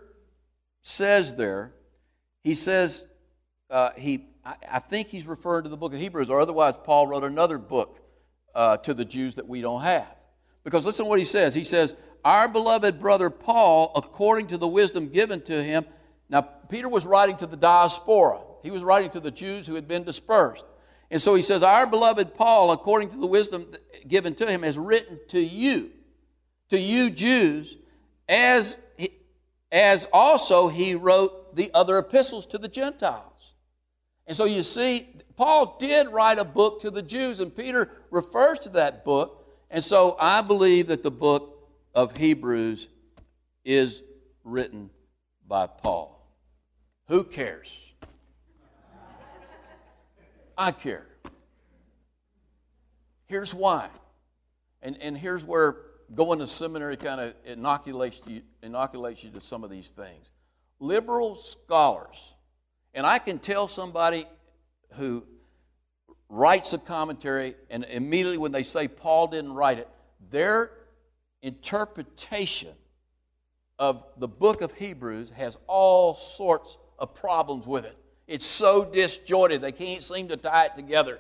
[0.83, 1.73] says there,
[2.43, 3.05] he says,
[3.69, 7.07] uh, he, I, I, think he's referring to the book of Hebrews, or otherwise, Paul
[7.07, 7.99] wrote another book
[8.53, 10.15] uh, to the Jews that we don't have.
[10.63, 11.53] Because listen to what he says.
[11.53, 15.85] He says, Our beloved brother Paul, according to the wisdom given to him.
[16.29, 19.87] Now, Peter was writing to the diaspora, he was writing to the Jews who had
[19.87, 20.65] been dispersed.
[21.11, 23.65] And so he says, Our beloved Paul, according to the wisdom
[24.07, 25.91] given to him, has written to you,
[26.69, 27.77] to you Jews,
[28.27, 28.77] as
[29.71, 33.34] as also he wrote the other epistles to the Gentiles.
[34.27, 38.59] And so you see, Paul did write a book to the Jews, and Peter refers
[38.59, 39.45] to that book.
[39.69, 42.87] And so I believe that the book of Hebrews
[43.63, 44.01] is
[44.43, 44.89] written
[45.47, 46.11] by Paul.
[47.07, 47.79] Who cares?
[50.57, 51.05] I care.
[53.27, 53.89] Here's why.
[54.81, 55.77] And, and here's where
[56.13, 60.31] going to seminary kind of inoculates you, inoculates you to some of these things.
[60.79, 62.34] Liberal scholars,
[62.95, 64.25] and I can tell somebody
[64.93, 65.23] who
[66.29, 69.87] writes a commentary, and immediately when they say Paul didn't write it,
[70.31, 70.71] their
[71.41, 72.73] interpretation
[73.77, 77.95] of the book of Hebrews has all sorts of problems with it.
[78.27, 81.19] It's so disjointed, they can't seem to tie it together.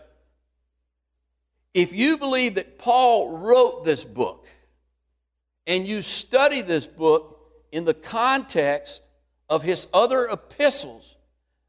[1.73, 4.47] If you believe that Paul wrote this book,
[5.67, 7.39] and you study this book
[7.71, 9.05] in the context
[9.49, 11.15] of his other epistles,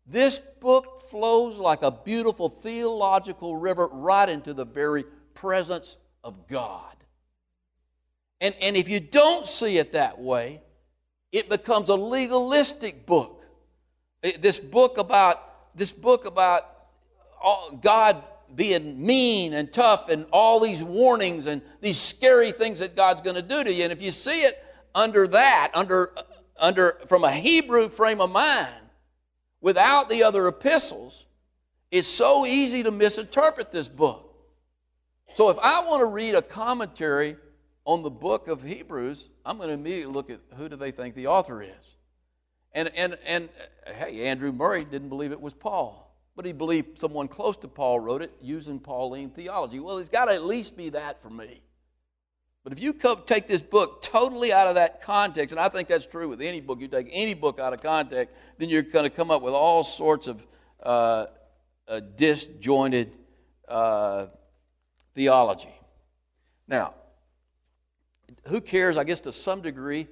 [0.07, 6.95] this book flows like a beautiful theological river right into the very presence of God.
[8.41, 10.61] And, and if you don't see it that way,
[11.33, 13.45] it becomes a legalistic book.
[14.39, 15.43] This book about
[15.75, 16.63] this book about
[17.43, 18.23] uh, God
[18.55, 23.37] being mean and tough and all these warnings and these scary things that God's going
[23.37, 23.85] to do to you.
[23.85, 24.63] And if you see it
[24.95, 26.23] under that, under, uh,
[26.57, 28.86] under from a Hebrew frame of mind,
[29.67, 31.27] without the other epistles,
[31.91, 34.33] it's so easy to misinterpret this book.
[35.35, 37.37] So if I want to read a commentary
[37.85, 41.17] on the book of Hebrews, I'm going to immediately look at who do they think
[41.17, 41.97] the author is.
[42.75, 43.49] And, and, and
[43.87, 47.99] hey, Andrew Murray didn't believe it was Paul but he believed someone close to Paul
[47.99, 49.81] wrote it using Pauline theology.
[49.81, 51.63] Well, it's got to at least be that for me.
[52.67, 52.95] But if you
[53.27, 56.61] take this book totally out of that context, and I think that's true with any
[56.61, 59.55] book, you take any book out of context, then you're going to come up with
[59.55, 60.45] all sorts of
[60.83, 61.27] uh,
[61.87, 63.17] uh, disjointed
[63.69, 64.27] uh,
[65.15, 65.73] theology.
[66.67, 66.95] Now,
[68.49, 68.97] who cares?
[68.97, 70.09] I guess to some degree,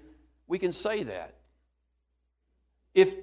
[0.47, 1.35] we can say that.
[2.95, 3.17] If,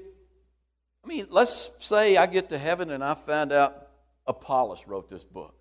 [1.05, 3.87] I mean, let's say I get to heaven and I find out
[4.27, 5.55] Apollos wrote this book,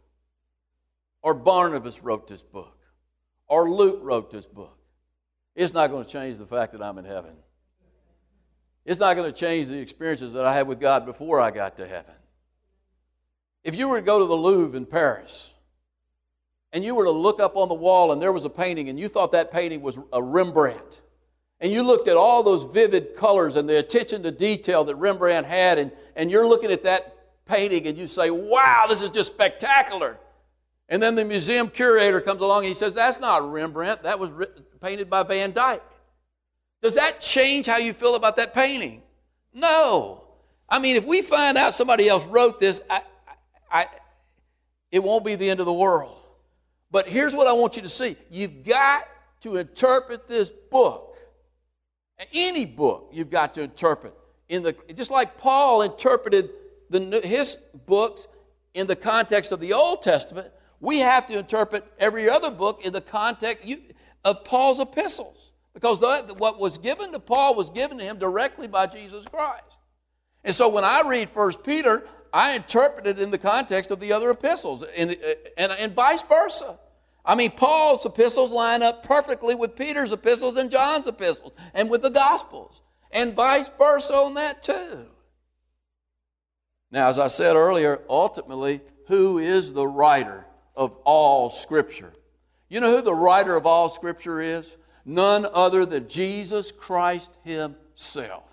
[1.22, 2.76] or Barnabas wrote this book,
[3.50, 4.78] or Luke wrote this book.
[5.54, 7.32] It's not going to change the fact that I'm in heaven.
[8.86, 11.76] It's not going to change the experiences that I had with God before I got
[11.76, 12.14] to heaven.
[13.62, 15.52] If you were to go to the Louvre in Paris
[16.72, 18.98] and you were to look up on the wall and there was a painting and
[18.98, 21.02] you thought that painting was a Rembrandt,
[21.60, 25.44] and you looked at all those vivid colors and the attention to detail that Rembrandt
[25.44, 29.32] had, and, and you're looking at that painting and you say, wow, this is just
[29.32, 30.18] spectacular.
[30.90, 34.30] And then the museum curator comes along and he says, that's not Rembrandt, that was
[34.82, 35.82] painted by Van Dyck.
[36.82, 39.02] Does that change how you feel about that painting?
[39.54, 40.24] No.
[40.68, 43.02] I mean, if we find out somebody else wrote this, I,
[43.70, 43.86] I,
[44.90, 46.16] it won't be the end of the world.
[46.90, 49.06] But here's what I want you to see you've got
[49.42, 51.16] to interpret this book.
[52.32, 54.14] Any book you've got to interpret.
[54.48, 56.50] In the, just like Paul interpreted
[56.90, 58.26] the, his books
[58.74, 60.50] in the context of the Old Testament,
[60.80, 63.68] we have to interpret every other book in the context
[64.24, 65.52] of Paul's epistles.
[65.74, 66.00] Because
[66.38, 69.78] what was given to Paul was given to him directly by Jesus Christ.
[70.42, 74.12] And so when I read 1 Peter, I interpret it in the context of the
[74.12, 76.78] other epistles, and, uh, and, and vice versa.
[77.24, 82.02] I mean, Paul's epistles line up perfectly with Peter's epistles and John's epistles, and with
[82.02, 85.06] the Gospels, and vice versa on that too.
[86.90, 90.46] Now, as I said earlier, ultimately, who is the writer
[90.80, 92.14] of all Scripture?
[92.70, 94.76] You know who the writer of all Scripture is?
[95.04, 98.50] None other than Jesus Christ Himself.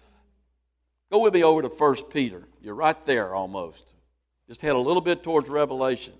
[1.10, 2.44] Go with me over to 1 Peter.
[2.62, 3.94] You're right there almost.
[4.50, 6.14] Just head a little bit towards Revelation.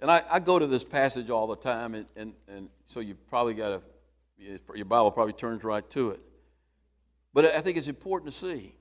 [0.00, 3.14] And I, I, go to this passage all the time, and, and, and so you
[3.28, 3.82] probably got
[4.74, 6.20] your Bible probably turns right to it.
[7.34, 8.74] But I think it's important to see.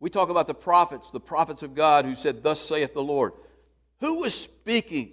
[0.00, 3.32] We talk about the prophets, the prophets of God who said, Thus saith the Lord.
[4.00, 5.12] Who was speaking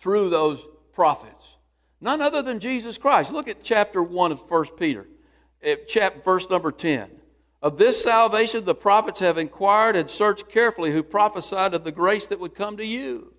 [0.00, 1.56] through those prophets?
[2.00, 3.32] None other than Jesus Christ.
[3.32, 5.06] Look at chapter 1 of 1 Peter,
[5.62, 5.76] eh,
[6.24, 7.10] verse number 10.
[7.62, 12.26] Of this salvation the prophets have inquired and searched carefully who prophesied of the grace
[12.28, 13.34] that would come to you.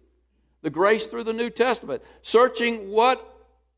[0.62, 2.04] The grace through the New Testament.
[2.22, 3.28] Searching what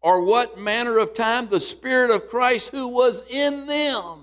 [0.02, 4.23] or what manner of time the Spirit of Christ who was in them.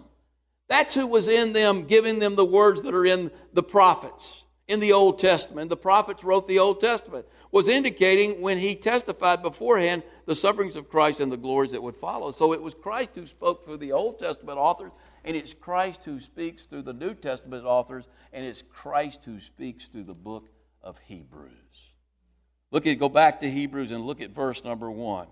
[0.70, 4.78] That's who was in them, giving them the words that are in the prophets, in
[4.78, 5.68] the Old Testament.
[5.68, 10.88] The prophets wrote the Old Testament, was indicating when he testified beforehand the sufferings of
[10.88, 12.30] Christ and the glories that would follow.
[12.30, 14.92] So it was Christ who spoke through the Old Testament authors,
[15.24, 19.88] and it's Christ who speaks through the New Testament authors, and it's Christ who speaks
[19.88, 20.50] through the book
[20.84, 21.50] of Hebrews.
[22.70, 25.26] Look at go back to Hebrews and look at verse number 1.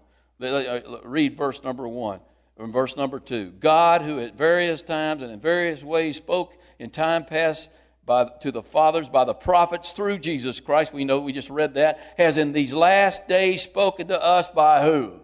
[1.04, 2.18] Read verse number 1
[2.58, 3.52] in verse number 2.
[3.60, 7.70] God, who at various times and in various ways spoke in time past
[8.04, 11.74] by, to the fathers by the prophets through Jesus Christ, we know we just read
[11.74, 15.20] that, has in these last days spoken to us by who?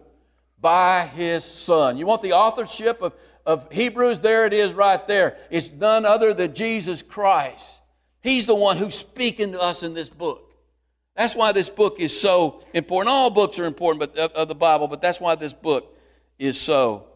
[0.61, 1.97] By his Son.
[1.97, 4.21] You want the authorship of, of Hebrews?
[4.21, 5.37] There it is right there.
[5.51, 7.81] It's none other than Jesus Christ.
[8.23, 10.55] He's the one who's speaking to us in this book.
[11.17, 13.11] That's why this book is so important.
[13.11, 15.97] All books are important but, of, of the Bible, but that's why this book
[16.39, 17.07] is so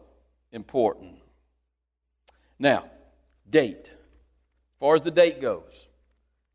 [0.51, 1.15] important.
[2.57, 2.85] Now,
[3.49, 5.87] date As far as the date goes.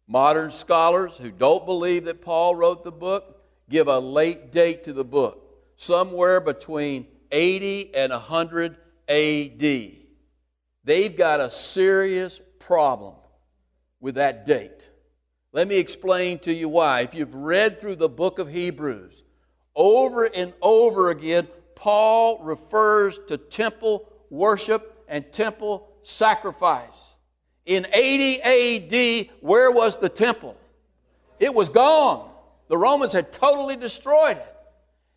[0.06, 3.34] Modern scholars who don't believe that Paul wrote the book
[3.68, 5.40] give a late date to the book,
[5.76, 8.76] somewhere between 80 and 100
[9.08, 9.90] AD.
[10.84, 13.14] They've got a serious problem
[14.00, 14.90] with that date.
[15.52, 17.02] Let me explain to you why.
[17.02, 19.22] If you've read through the book of Hebrews,
[19.74, 27.14] over and over again, Paul refers to temple worship and temple sacrifice.
[27.66, 30.56] In 80 AD, where was the temple?
[31.40, 32.30] It was gone.
[32.68, 34.56] The Romans had totally destroyed it.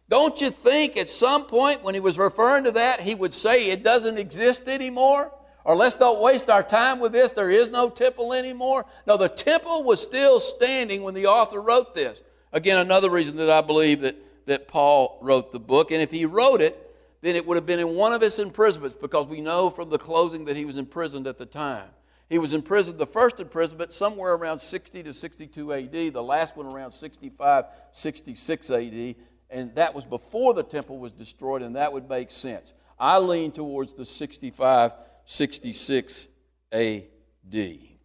[0.10, 3.70] Don't you think at some point when he was referring to that, he would say
[3.70, 5.34] it doesn't exist anymore?
[5.66, 7.34] Or let's don't waste our time with this.
[7.34, 8.86] There is no temple anymore.
[9.06, 12.24] No, the temple was still standing when the author wrote this.
[12.54, 14.16] Again, another reason that I believe that,
[14.48, 15.92] that Paul wrote the book.
[15.92, 16.84] And if he wrote it,
[17.22, 19.98] then it would have been in one of his imprisonments because we know from the
[19.98, 21.90] closing that he was imprisoned at the time.
[22.30, 26.66] He was imprisoned, the first imprisonment, somewhere around 60 to 62 AD, the last one
[26.66, 29.16] around 65, 66 AD,
[29.50, 32.74] and that was before the temple was destroyed, and that would make sense.
[33.00, 34.92] I lean towards the 65,
[35.24, 36.28] 66
[36.74, 38.00] A.D.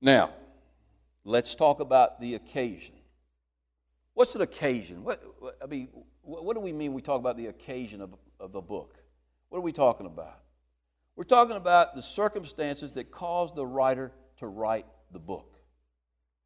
[0.00, 0.30] Now,
[1.24, 2.95] let's talk about the occasion.
[4.16, 5.04] What's an occasion?
[5.04, 5.90] What, what I mean,
[6.22, 8.96] what, what do we mean we talk about the occasion of, of the book?
[9.50, 10.40] What are we talking about?
[11.16, 15.58] We're talking about the circumstances that caused the writer to write the book.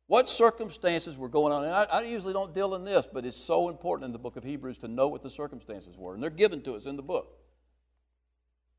[0.09, 1.65] What circumstances were going on?
[1.65, 4.35] And I, I, usually don't deal in this, but it's so important in the book
[4.35, 6.15] of Hebrews to know what the circumstances were.
[6.15, 7.39] And they're given to us in the book.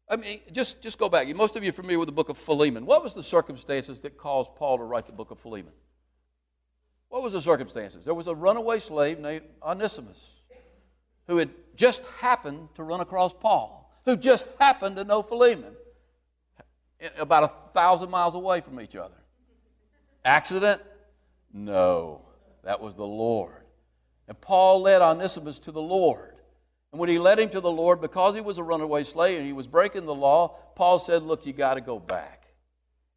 [0.09, 1.33] I mean, just, just go back.
[1.33, 2.85] Most of you are familiar with the book of Philemon.
[2.85, 5.71] What was the circumstances that caused Paul to write the book of Philemon?
[7.11, 8.05] What was the circumstances?
[8.05, 10.31] There was a runaway slave named Onesimus
[11.27, 15.75] who had just happened to run across Paul, who just happened to know Philemon,
[17.01, 19.17] eh, about a thousand miles away from each other.
[20.23, 20.81] Accident?
[21.51, 22.21] No,
[22.63, 23.65] that was the Lord.
[24.29, 26.35] And Paul led Onesimus to the Lord.
[26.93, 29.45] And when he led him to the Lord, because he was a runaway slave and
[29.45, 32.47] he was breaking the law, Paul said, Look, you got to go back.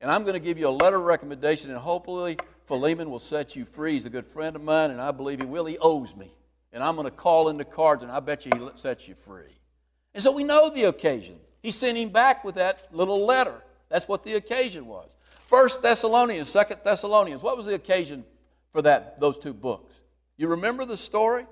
[0.01, 2.37] And I'm going to give you a letter of recommendation, and hopefully
[2.67, 3.93] Philemon will set you free.
[3.93, 5.67] He's a good friend of mine, and I believe he will.
[5.67, 6.31] He owes me.
[6.73, 9.15] And I'm going to call in the cards, and I bet you he sets you
[9.15, 9.59] free.
[10.15, 11.37] And so we know the occasion.
[11.63, 13.63] He sent him back with that little letter.
[13.89, 15.09] That's what the occasion was.
[15.43, 17.43] First Thessalonians, Second Thessalonians.
[17.43, 18.25] What was the occasion
[18.73, 19.95] for that, those two books?
[20.37, 21.47] You remember the story?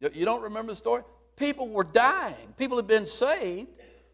[0.00, 1.02] You don't remember the story?
[1.36, 2.54] People were dying.
[2.56, 3.68] People had been saved,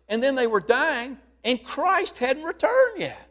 [0.08, 3.28] and then they were dying, and Christ hadn't returned yet.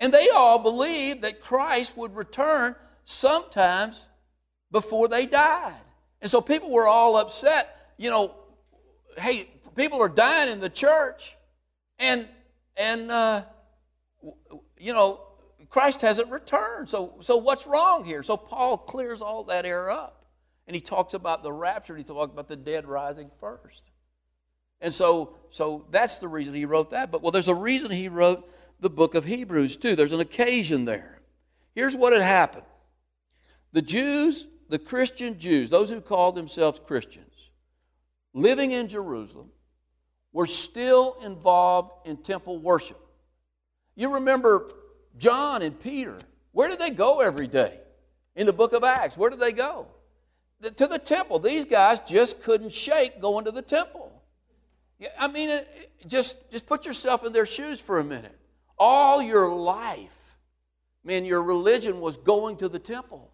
[0.00, 2.74] And they all believed that Christ would return
[3.04, 4.06] sometimes
[4.70, 5.76] before they died.
[6.20, 7.92] And so people were all upset.
[7.96, 8.34] You know,
[9.18, 11.36] hey, people are dying in the church,
[11.98, 12.26] and
[12.76, 13.42] and uh,
[14.78, 15.20] you know
[15.68, 16.88] Christ hasn't returned.
[16.88, 18.22] So so what's wrong here?
[18.22, 20.26] So Paul clears all that air up,
[20.66, 21.96] and he talks about the rapture.
[21.96, 23.90] He talks about the dead rising first.
[24.80, 27.10] And so so that's the reason he wrote that.
[27.10, 28.48] But well, there's a reason he wrote
[28.84, 29.96] the book of Hebrews too.
[29.96, 31.20] There's an occasion there.
[31.74, 32.66] Here's what had happened.
[33.72, 37.50] The Jews the Christian Jews, those who called themselves Christians,
[38.32, 39.50] living in Jerusalem,
[40.32, 43.00] were still involved in temple worship.
[43.94, 44.68] You remember
[45.16, 46.18] John and Peter.
[46.52, 47.78] Where did they go every day?
[48.34, 49.86] In the book of Acts, where did they go?
[50.60, 51.38] The, to the temple.
[51.38, 54.10] These guys just couldn't shake going to the temple.
[55.18, 55.60] I mean,
[56.06, 58.36] just, just put yourself in their shoes for a minute.
[58.78, 60.36] All your life,
[61.04, 63.30] man, your religion was going to the temple.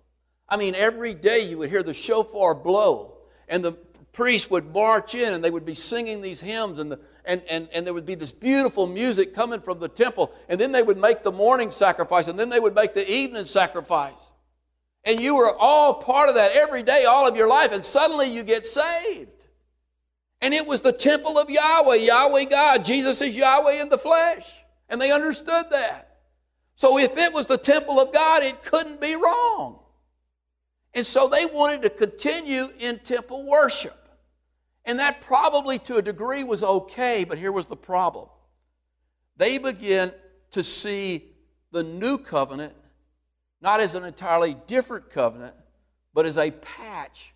[0.49, 3.19] I mean, every day you would hear the shofar blow,
[3.49, 3.73] and the
[4.13, 7.69] priests would march in and they would be singing these hymns, and, the, and, and,
[7.73, 10.33] and there would be this beautiful music coming from the temple.
[10.49, 13.45] And then they would make the morning sacrifice, and then they would make the evening
[13.45, 14.33] sacrifice.
[15.05, 18.31] And you were all part of that every day, all of your life, and suddenly
[18.31, 19.47] you get saved.
[20.43, 22.85] And it was the temple of Yahweh, Yahweh God.
[22.85, 24.45] Jesus is Yahweh in the flesh.
[24.91, 26.19] And they understood that.
[26.77, 29.79] So if it was the temple of God, it couldn't be wrong.
[30.93, 33.97] And so they wanted to continue in temple worship.
[34.85, 38.29] And that probably to a degree was okay, but here was the problem.
[39.37, 40.13] They began
[40.51, 41.33] to see
[41.71, 42.75] the new covenant
[43.61, 45.55] not as an entirely different covenant,
[46.15, 47.35] but as a patch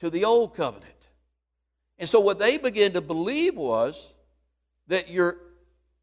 [0.00, 1.08] to the old covenant.
[1.98, 4.06] And so what they began to believe was
[4.88, 5.36] that you're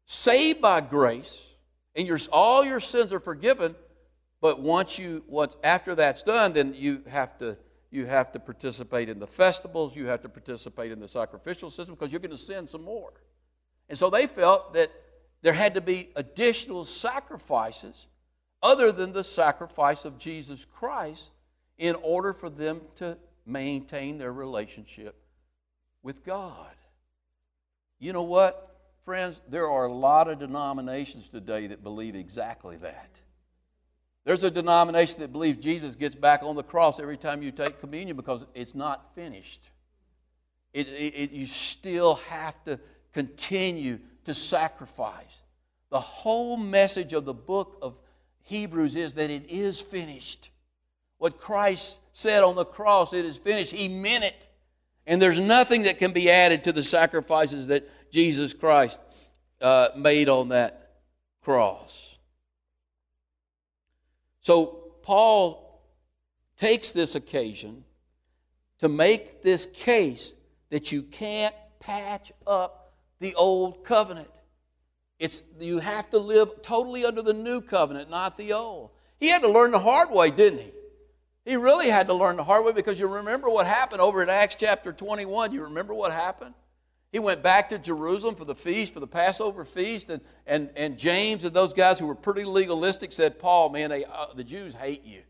[0.08, 1.54] saved by grace
[1.94, 3.76] and your, all your sins are forgiven
[4.40, 7.56] but once you once after that's done, then you have to
[7.90, 11.94] you have to participate in the festivals, you have to participate in the sacrificial system
[11.94, 13.12] because you're going to sin some more.
[13.88, 14.90] And so they felt that
[15.40, 18.06] there had to be additional sacrifices
[18.62, 21.30] other than the sacrifice of Jesus Christ
[21.78, 25.16] in order for them to maintain their relationship
[26.02, 26.74] with God.
[27.98, 28.67] You know what,
[29.08, 29.40] friends?
[29.48, 33.08] There are a lot of denominations today that believe exactly that.
[34.26, 37.80] There's a denomination that believes Jesus gets back on the cross every time you take
[37.80, 39.70] communion because it's not finished.
[40.74, 42.78] It, it, it, you still have to
[43.14, 45.42] continue to sacrifice.
[45.88, 47.96] The whole message of the book of
[48.42, 50.50] Hebrews is that it is finished.
[51.16, 53.72] What Christ said on the cross, it is finished.
[53.72, 54.50] He meant it.
[55.06, 59.00] And there's nothing that can be added to the sacrifices that Jesus Christ
[59.60, 61.00] uh, made on that
[61.42, 62.16] cross.
[64.40, 65.82] So Paul
[66.56, 67.84] takes this occasion
[68.80, 70.34] to make this case
[70.70, 74.28] that you can't patch up the old covenant.
[75.18, 78.90] It's, you have to live totally under the new covenant, not the old.
[79.18, 80.72] He had to learn the hard way, didn't he?
[81.44, 84.28] He really had to learn the hard way because you remember what happened over in
[84.28, 85.52] Acts chapter 21.
[85.52, 86.54] You remember what happened?
[87.10, 90.98] He went back to Jerusalem for the feast, for the Passover feast, and, and, and
[90.98, 94.74] James and those guys who were pretty legalistic said, Paul, man, they, uh, the Jews
[94.74, 95.22] hate you.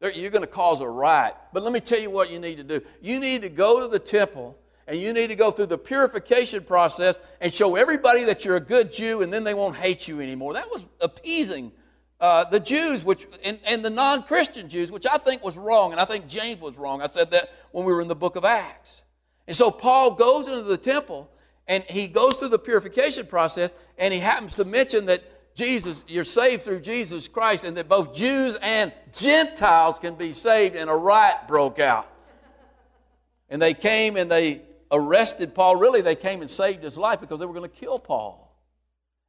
[0.00, 1.34] They're, you're going to cause a riot.
[1.54, 2.82] But let me tell you what you need to do.
[3.00, 6.62] You need to go to the temple and you need to go through the purification
[6.62, 10.20] process and show everybody that you're a good Jew, and then they won't hate you
[10.20, 10.52] anymore.
[10.52, 11.72] That was appeasing
[12.20, 16.00] uh, the Jews, which and, and the non-Christian Jews, which I think was wrong, and
[16.00, 17.02] I think James was wrong.
[17.02, 19.02] I said that when we were in the book of Acts.
[19.46, 21.30] And so Paul goes into the temple
[21.68, 25.22] and he goes through the purification process, and he happens to mention that
[25.56, 30.76] Jesus, you're saved through Jesus Christ, and that both Jews and Gentiles can be saved,
[30.76, 32.08] and a riot broke out.
[33.48, 34.60] And they came and they
[34.92, 35.76] arrested Paul.
[35.76, 38.54] Really, they came and saved his life because they were going to kill Paul.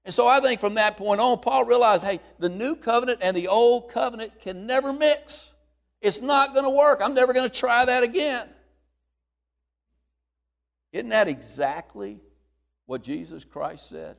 [0.05, 3.35] And so I think from that point on, Paul realized hey, the new covenant and
[3.35, 5.53] the old covenant can never mix.
[6.01, 7.01] It's not going to work.
[7.01, 8.47] I'm never going to try that again.
[10.91, 12.19] Isn't that exactly
[12.85, 14.17] what Jesus Christ said?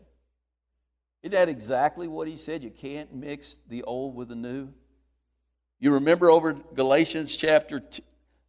[1.23, 2.63] Isn't that exactly what he said?
[2.63, 4.69] You can't mix the old with the new.
[5.81, 7.83] You remember over Galatians chapter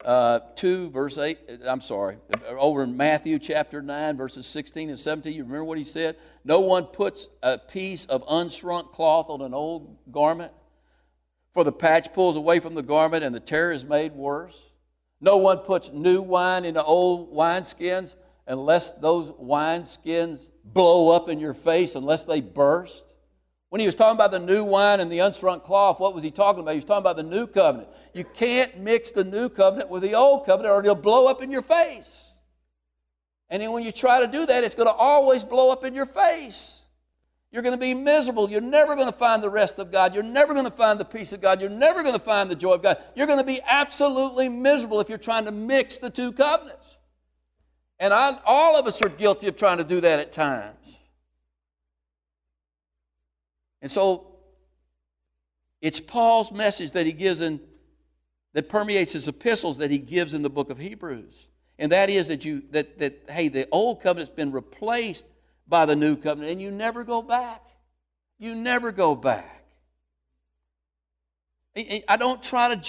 [0.03, 2.17] uh, 2, verse 8, I'm sorry,
[2.47, 6.15] over in Matthew chapter 9, verses 16 and 17, you remember what he said?
[6.43, 10.53] No one puts a piece of unshrunk cloth on an old garment,
[11.53, 14.68] for the patch pulls away from the garment and the tear is made worse.
[15.21, 18.15] No one puts new wine into old wineskins
[18.47, 23.05] unless those wineskins blow up in your face, unless they burst.
[23.69, 26.31] When he was talking about the new wine and the unshrunk cloth, what was he
[26.31, 26.71] talking about?
[26.71, 27.89] He was talking about the new covenant.
[28.13, 31.51] You can't mix the new covenant with the old covenant or it'll blow up in
[31.51, 32.31] your face.
[33.49, 35.93] And then when you try to do that, it's going to always blow up in
[35.93, 36.78] your face.
[37.51, 38.49] You're going to be miserable.
[38.49, 40.13] You're never going to find the rest of God.
[40.13, 41.59] You're never going to find the peace of God.
[41.59, 42.97] You're never going to find the joy of God.
[43.15, 46.99] You're going to be absolutely miserable if you're trying to mix the two covenants.
[47.99, 50.97] And I, all of us are guilty of trying to do that at times.
[53.81, 54.27] And so
[55.81, 57.59] it's Paul's message that he gives in
[58.53, 61.47] that permeates his epistles that he gives in the book of Hebrews.
[61.77, 65.25] And that is that you that that hey, the old covenant's been replaced
[65.69, 67.61] by the new covenant, and you never go back.
[68.39, 69.63] You never go back.
[72.07, 72.81] I don't try to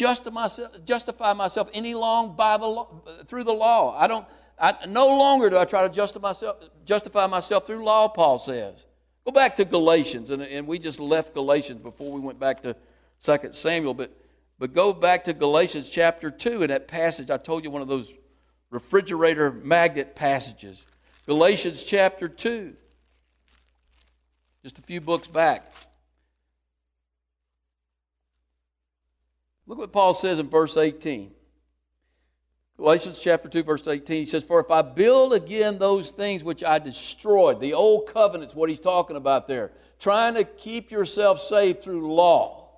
[0.85, 3.97] justify myself, any long by the law, through the law.
[3.97, 4.26] I don't.
[4.59, 8.09] I, no longer do I try to justify myself, justify myself through law.
[8.09, 8.87] Paul says.
[9.24, 12.74] Go back to Galatians, and, and we just left Galatians before we went back to
[13.22, 14.11] 2 Samuel, but,
[14.59, 17.31] but go back to Galatians chapter 2 and that passage.
[17.31, 18.11] I told you one of those
[18.70, 20.85] refrigerator magnet passages.
[21.31, 22.74] Galatians chapter 2,
[24.64, 25.64] just a few books back.
[29.68, 31.31] Look what Paul says in verse 18.
[32.76, 36.64] Galatians chapter 2, verse 18, he says, For if I build again those things which
[36.64, 39.70] I destroyed, the old covenant's what he's talking about there,
[40.01, 42.70] trying to keep yourself safe through law.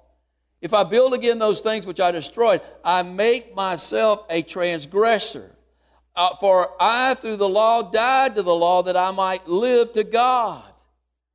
[0.60, 5.56] If I build again those things which I destroyed, I make myself a transgressor.
[6.14, 10.04] Uh, for I, through the law, died to the law that I might live to
[10.04, 10.64] God.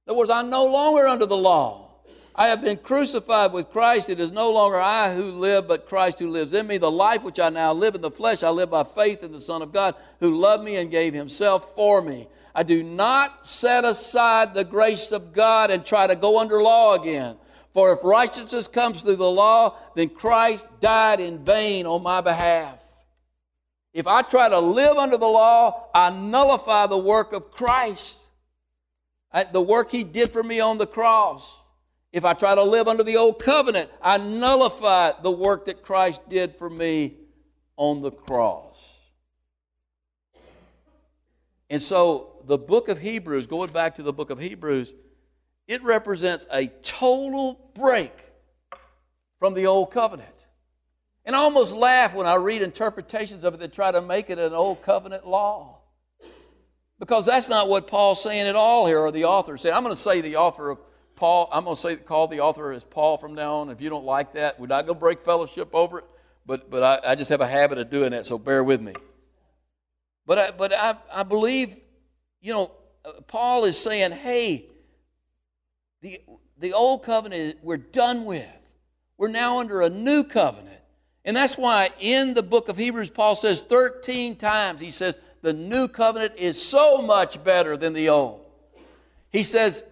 [0.05, 1.87] In other words, I'm no longer under the law.
[2.35, 4.09] I have been crucified with Christ.
[4.09, 6.77] It is no longer I who live, but Christ who lives in me.
[6.77, 9.39] The life which I now live in the flesh, I live by faith in the
[9.39, 12.27] Son of God who loved me and gave himself for me.
[12.53, 16.93] I do not set aside the grace of God and try to go under law
[16.93, 17.37] again.
[17.73, 22.76] For if righteousness comes through the law, then Christ died in vain on my behalf.
[23.97, 28.21] If I try to live under the law, I nullify the work of Christ,
[29.31, 31.51] uh, the work he did for me on the cross.
[32.13, 36.21] If I try to live under the old covenant, I nullify the work that Christ
[36.29, 37.15] did for me
[37.75, 38.75] on the cross.
[41.71, 44.93] And so the book of Hebrews, going back to the book of Hebrews,
[45.67, 48.13] it represents a total break
[49.39, 50.36] from the old covenant.
[51.27, 54.39] And I almost laugh when I read interpretations of it that try to make it
[54.39, 55.81] an old covenant law.
[56.99, 59.75] Because that's not what Paul's saying at all here, or the author saying.
[59.75, 60.79] I'm going to say the author of
[61.17, 63.69] Paul, I'm going to say call the author as Paul from now on.
[63.69, 66.05] If you don't like that, we're not going to break fellowship over it.
[66.45, 68.93] But, but I, I just have a habit of doing that, so bear with me.
[70.25, 71.77] But I, but I, I believe,
[72.39, 72.71] you know,
[73.27, 74.67] Paul is saying, hey,
[76.01, 76.19] the,
[76.57, 78.47] the old covenant we're done with.
[79.17, 80.77] We're now under a new covenant.
[81.27, 85.51] And that's why in the book of Hebrews, Paul says 13 times, he says, the
[85.51, 88.45] new covenant is so much better than the old.
[89.29, 89.83] He says,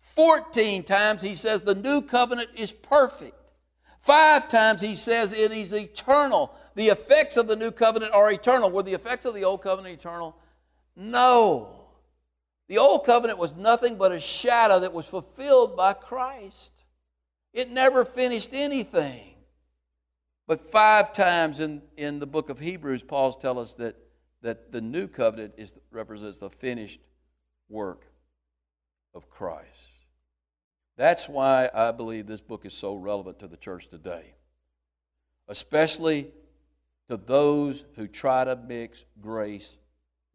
[0.00, 3.36] 14 times he says the new covenant is perfect.
[4.00, 6.52] Five times he says it is eternal.
[6.74, 8.70] The effects of the new covenant are eternal.
[8.70, 10.36] Were the effects of the old covenant eternal?
[10.96, 11.68] No.
[12.68, 16.84] The old covenant was nothing but a shadow that was fulfilled by Christ.
[17.54, 19.31] It never finished anything.
[20.46, 23.96] But five times in, in the book of Hebrews, Paul's tell us that,
[24.42, 27.00] that the new covenant is, represents the finished
[27.68, 28.06] work
[29.14, 29.92] of Christ.
[30.96, 34.34] That's why I believe this book is so relevant to the church today,
[35.48, 36.28] especially
[37.08, 39.76] to those who try to mix grace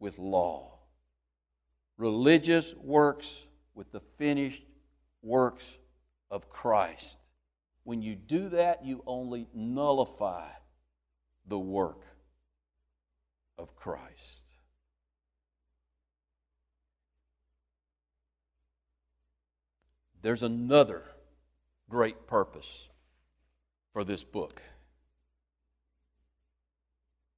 [0.00, 0.78] with law.
[1.96, 4.64] Religious works with the finished
[5.22, 5.76] works
[6.30, 7.18] of Christ.
[7.88, 10.44] When you do that, you only nullify
[11.46, 12.04] the work
[13.56, 14.42] of Christ.
[20.20, 21.02] There's another
[21.88, 22.68] great purpose
[23.94, 24.60] for this book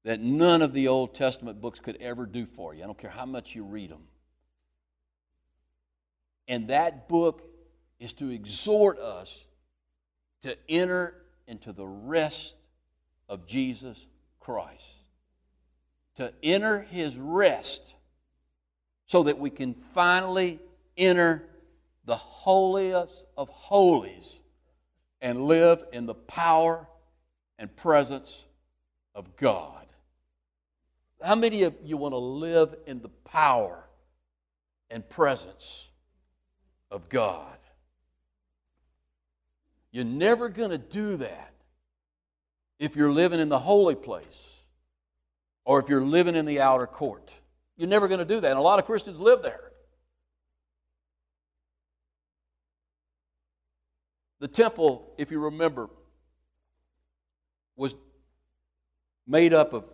[0.03, 2.82] that none of the Old Testament books could ever do for you.
[2.82, 4.03] I don't care how much you read them.
[6.48, 7.48] And that book
[8.01, 9.44] is to exhort us
[10.43, 11.14] to enter
[11.47, 12.55] into the rest
[13.28, 14.07] of Jesus
[14.38, 15.05] Christ.
[16.16, 17.95] To enter his rest
[19.07, 20.61] so that we can finally
[20.97, 21.49] enter
[22.05, 24.41] the holiest of holies
[25.20, 26.86] and live in the power
[27.59, 28.45] and presence
[29.14, 29.86] of God.
[31.22, 33.84] How many of you want to live in the power
[34.91, 35.88] and presence
[36.91, 37.59] of God?
[39.93, 41.53] You're never going to do that
[42.78, 44.57] if you're living in the holy place
[45.64, 47.30] or if you're living in the outer court.
[47.76, 48.51] You're never going to do that.
[48.51, 49.72] And a lot of Christians live there.
[54.41, 55.88] The temple, if you remember,
[57.76, 57.95] was
[59.26, 59.84] made up of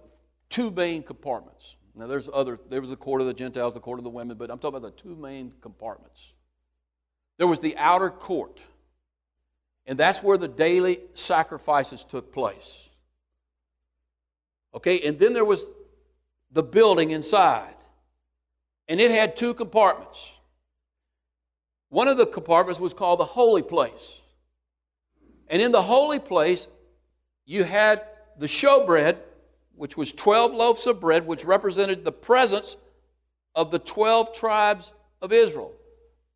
[0.48, 1.76] two main compartments.
[1.94, 4.36] Now, there's other, there was the court of the Gentiles, the court of the women,
[4.36, 6.32] but I'm talking about the two main compartments.
[7.38, 8.60] There was the outer court
[9.86, 12.88] and that's where the daily sacrifices took place.
[14.74, 15.64] Okay, and then there was
[16.50, 17.74] the building inside,
[18.88, 20.32] and it had two compartments.
[21.88, 24.20] One of the compartments was called the holy place.
[25.48, 26.66] And in the holy place,
[27.44, 28.02] you had
[28.38, 29.16] the showbread,
[29.76, 32.76] which was 12 loaves of bread, which represented the presence
[33.54, 35.72] of the 12 tribes of Israel,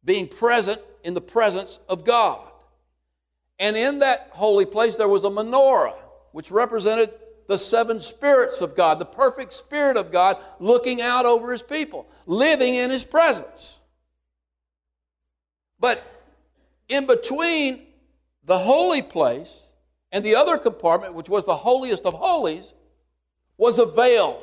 [0.05, 2.50] being present in the presence of God.
[3.61, 5.95] And in that holy place, there was a menorah,
[6.33, 7.11] which represented
[7.47, 12.09] the seven spirits of God, the perfect spirit of God looking out over his people,
[12.25, 13.79] living in his presence.
[15.79, 16.03] But
[16.89, 17.87] in between
[18.45, 19.55] the holy place
[20.11, 22.73] and the other compartment, which was the holiest of holies,
[23.59, 24.41] was a veil.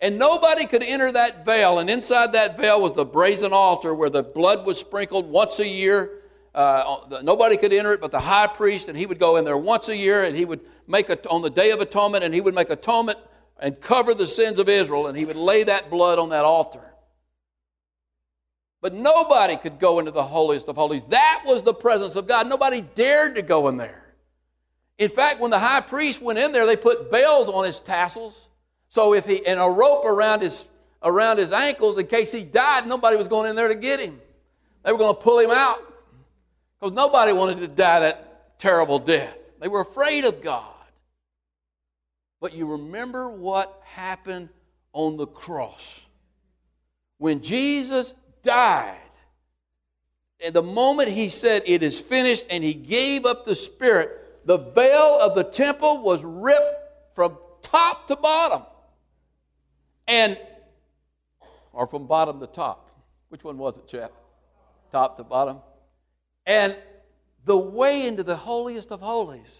[0.00, 1.80] And nobody could enter that veil.
[1.80, 5.66] And inside that veil was the brazen altar where the blood was sprinkled once a
[5.66, 6.19] year
[6.54, 9.56] uh, nobody could enter it but the high priest, and he would go in there
[9.56, 12.40] once a year, and he would make a, on the day of atonement, and he
[12.40, 13.18] would make atonement
[13.58, 16.82] and cover the sins of Israel, and he would lay that blood on that altar.
[18.80, 21.04] But nobody could go into the holiest of holies.
[21.06, 22.48] That was the presence of God.
[22.48, 24.14] Nobody dared to go in there.
[24.96, 28.48] In fact, when the high priest went in there, they put bells on his tassels.
[28.88, 30.66] So if he and a rope around his
[31.02, 34.20] around his ankles in case he died, nobody was going in there to get him.
[34.84, 35.78] They were going to pull him out.
[36.80, 39.36] Because nobody wanted to die that terrible death.
[39.60, 40.64] They were afraid of God.
[42.40, 44.48] But you remember what happened
[44.92, 46.00] on the cross.
[47.18, 48.96] When Jesus died,
[50.42, 54.56] and the moment he said, It is finished, and he gave up the Spirit, the
[54.56, 58.62] veil of the temple was ripped from top to bottom.
[60.08, 60.38] And,
[61.72, 62.90] or from bottom to top.
[63.28, 64.12] Which one was it, chap?
[64.90, 65.58] Top to bottom?
[66.46, 66.76] And
[67.44, 69.58] the way into the holiest of holies,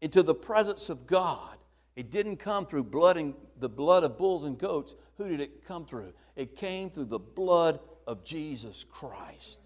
[0.00, 1.56] into the presence of God,
[1.96, 4.94] it didn't come through blood and the blood of bulls and goats.
[5.16, 6.12] Who did it come through?
[6.36, 9.60] It came through the blood of Jesus Christ.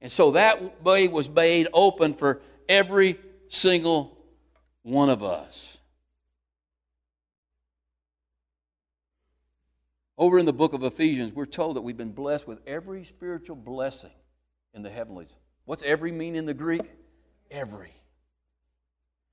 [0.00, 3.18] And so that way was made open for every
[3.48, 4.18] single
[4.82, 5.78] one of us.
[10.16, 13.56] Over in the book of Ephesians, we're told that we've been blessed with every spiritual
[13.56, 14.10] blessing
[14.74, 15.36] in the heavenlies.
[15.64, 16.82] What's every mean in the Greek?
[17.50, 17.92] Every.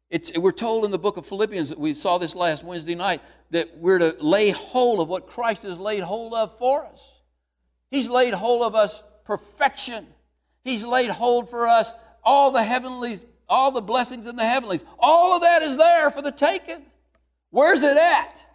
[0.10, 3.22] It's, we're told in the book of Philippians, that we saw this last Wednesday night,
[3.52, 7.12] that we're to lay hold of what Christ has laid hold of for us.
[7.92, 10.08] He's laid hold of us perfection.
[10.64, 14.86] He's laid hold for us all the heavenlies, all the blessings in the heavenlies.
[15.00, 16.86] All of that is there for the taking.
[17.50, 18.46] Where's it at?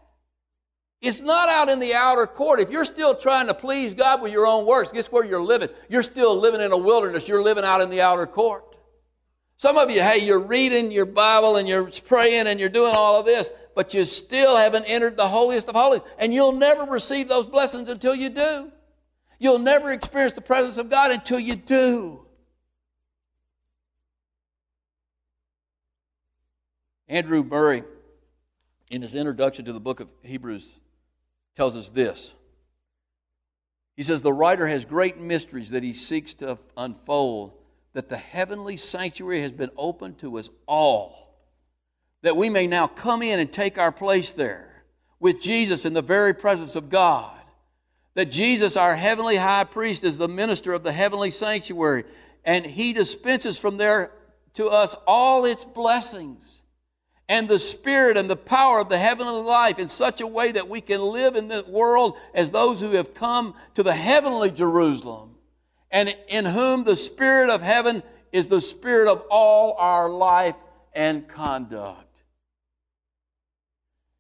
[1.02, 2.60] It's not out in the outer court.
[2.60, 5.68] If you're still trying to please God with your own works, guess where you're living?
[5.88, 7.26] You're still living in a wilderness.
[7.26, 8.76] You're living out in the outer court.
[9.56, 13.18] Some of you, hey, you're reading your Bible and you're praying and you're doing all
[13.18, 16.02] of this, but you still haven't entered the holiest of holies.
[16.18, 18.70] And you'll never receive those blessings until you do.
[19.40, 22.26] You'll never experience the presence of God until you do.
[27.08, 27.82] Andrew Murray,
[28.88, 30.78] in his introduction to the book of Hebrews,
[31.54, 32.32] tells us this.
[33.96, 37.52] He says, The writer has great mysteries that he seeks to unfold,
[37.92, 41.36] that the heavenly sanctuary has been opened to us all,
[42.22, 44.84] that we may now come in and take our place there
[45.20, 47.38] with Jesus in the very presence of God.
[48.14, 52.04] That Jesus, our heavenly high priest, is the minister of the heavenly sanctuary,
[52.44, 54.10] and he dispenses from there
[54.54, 56.61] to us all its blessings
[57.28, 60.68] and the spirit and the power of the heavenly life in such a way that
[60.68, 65.36] we can live in the world as those who have come to the heavenly Jerusalem
[65.90, 68.02] and in whom the spirit of heaven
[68.32, 70.56] is the spirit of all our life
[70.94, 72.06] and conduct.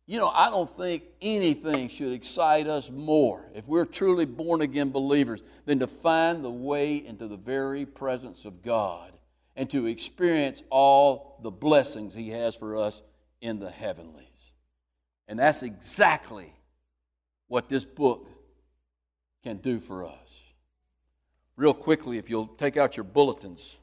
[0.06, 4.90] You know, I don't think anything should excite us more if we're truly born again
[4.90, 9.11] believers than to find the way into the very presence of God
[9.56, 13.02] and to experience all the blessings He has for us
[13.40, 14.26] in the heavenlies.
[15.28, 16.52] And that's exactly
[17.48, 18.28] what this book
[19.42, 20.40] can do for us.
[21.56, 23.76] Real quickly, if you'll take out your bulletins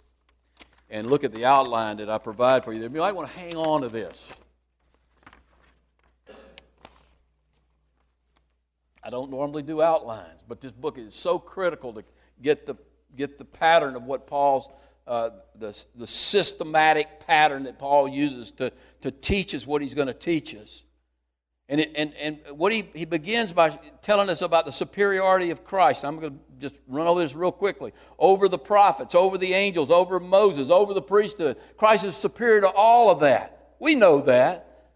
[0.90, 3.56] and look at the outline that I provide for you, you might want to hang
[3.56, 4.28] on to this.
[9.04, 12.04] I don't normally do outlines, but this book is so critical to
[12.42, 12.76] get the,
[13.16, 14.70] get the pattern of what Paul's
[15.10, 20.08] uh, the, the systematic pattern that Paul uses to, to teach us what he's going
[20.08, 20.86] to teach us.
[21.68, 23.72] And, it, and, and what he, he begins by
[24.04, 26.06] telling us about the superiority of Christ.
[26.06, 27.92] I'm going to just run over this real quickly.
[28.20, 31.58] Over the prophets, over the angels, over Moses, over the priesthood.
[31.76, 33.74] Christ is superior to all of that.
[33.80, 34.92] We know that.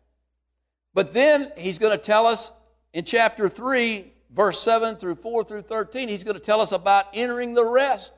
[0.93, 2.51] But then he's going to tell us
[2.93, 7.07] in chapter 3, verse 7 through 4 through 13, he's going to tell us about
[7.15, 8.13] entering the rest.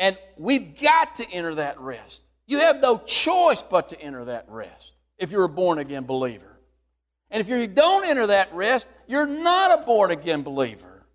[0.00, 2.22] And we've got to enter that rest.
[2.46, 6.58] You have no choice but to enter that rest if you're a born again believer.
[7.30, 11.06] And if you don't enter that rest, you're not a born again believer.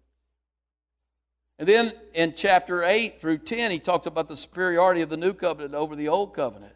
[1.57, 5.33] And then in chapter 8 through 10, he talks about the superiority of the new
[5.33, 6.75] covenant over the old covenant.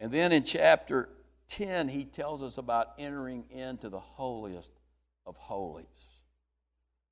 [0.00, 1.08] And then in chapter
[1.48, 4.72] 10, he tells us about entering into the holiest
[5.24, 5.86] of holies.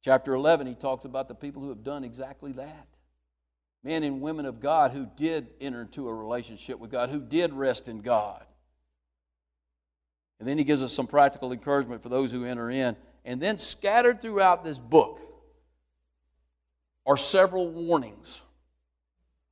[0.03, 2.89] Chapter 11, he talks about the people who have done exactly that
[3.89, 7.55] men and women of God who did enter into a relationship with God, who did
[7.55, 8.45] rest in God.
[10.39, 12.97] And then he gives us some practical encouragement for those who enter in.
[13.25, 15.21] And then scattered throughout this book
[17.07, 18.43] are several warnings.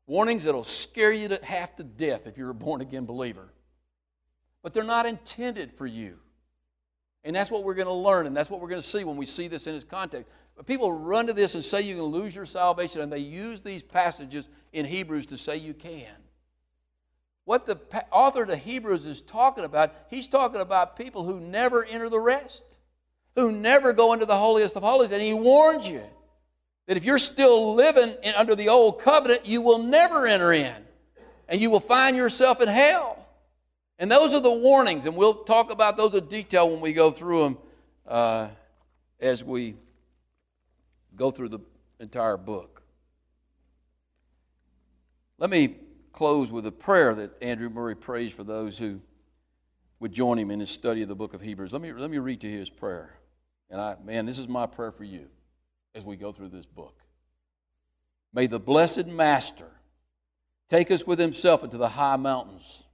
[0.07, 3.49] Warnings that'll scare you to half to death if you're a born again believer.
[4.62, 6.18] But they're not intended for you.
[7.24, 9.16] And that's what we're going to learn, and that's what we're going to see when
[9.16, 10.30] we see this in its context.
[10.65, 13.83] People run to this and say you can lose your salvation, and they use these
[13.83, 16.09] passages in Hebrews to say you can.
[17.45, 17.79] What the
[18.11, 22.19] author of the Hebrews is talking about, he's talking about people who never enter the
[22.19, 22.65] rest,
[23.37, 26.03] who never go into the holiest of holies, and he warns you
[26.87, 30.75] that if you're still living in, under the old covenant, you will never enter in,
[31.49, 33.29] and you will find yourself in hell.
[33.99, 37.11] And those are the warnings, and we'll talk about those in detail when we go
[37.11, 37.59] through them
[38.07, 38.49] uh,
[39.21, 39.75] as we
[41.17, 41.61] go through the
[41.99, 42.83] entire book.
[45.39, 45.77] Let me
[46.12, 49.01] close with a prayer that Andrew Murray prays for those who
[50.01, 51.73] would join him in his study of the book of Hebrews.
[51.73, 53.19] Let me, let me read to you his prayer.
[53.71, 55.27] And I, man, this is my prayer for you
[55.95, 57.01] as we go through this book.
[58.33, 59.71] May the blessed Master
[60.69, 62.85] take us with himself into the high mountains,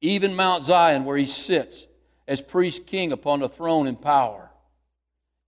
[0.00, 1.86] even Mount Zion, where he sits
[2.26, 4.49] as priest king upon the throne in power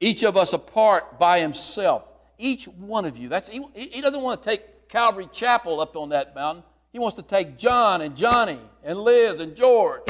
[0.02, 2.02] each of us apart by himself.
[2.36, 3.28] Each one of you.
[3.28, 6.64] That's he, he doesn't want to take Calvary Chapel up on that mountain.
[6.92, 10.02] He wants to take John and Johnny and Liz and George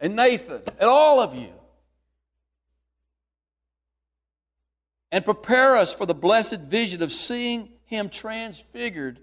[0.00, 1.52] and Nathan and all of you.
[5.12, 9.20] And prepare us for the blessed vision of seeing him transfigured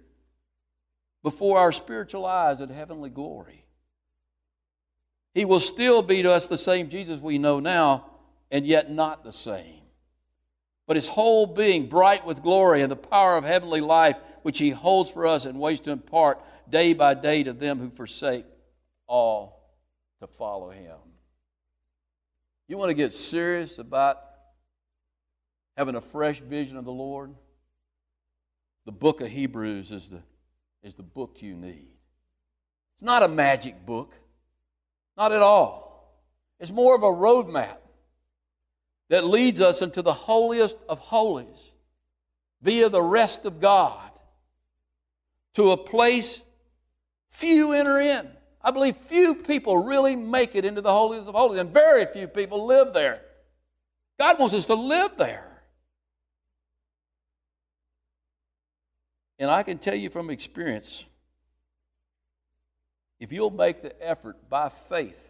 [1.24, 3.66] before our spiritual eyes in heavenly glory.
[5.34, 8.06] He will still be to us the same Jesus we know now,
[8.54, 9.82] and yet not the same.
[10.86, 14.70] But his whole being bright with glory and the power of heavenly life, which he
[14.70, 16.40] holds for us and ways to impart
[16.70, 18.46] day by day to them who forsake
[19.08, 19.74] all
[20.20, 20.98] to follow him.
[22.68, 24.22] You want to get serious about
[25.76, 27.34] having a fresh vision of the Lord?
[28.86, 30.22] The book of Hebrews is the,
[30.84, 31.88] is the book you need.
[32.94, 34.14] It's not a magic book,
[35.18, 36.22] not at all.
[36.60, 37.78] It's more of a roadmap
[39.10, 41.72] that leads us into the holiest of holies
[42.62, 44.12] via the rest of God
[45.54, 46.42] to a place
[47.30, 48.30] few enter in.
[48.62, 52.28] I believe few people really make it into the holiest of holies, and very few
[52.28, 53.22] people live there.
[54.18, 55.50] God wants us to live there.
[59.38, 61.04] And I can tell you from experience
[63.20, 65.30] if you'll make the effort by faith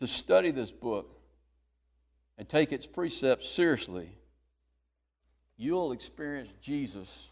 [0.00, 1.21] to study this book
[2.42, 4.10] and take its precepts seriously,
[5.56, 7.28] you'll experience Jesus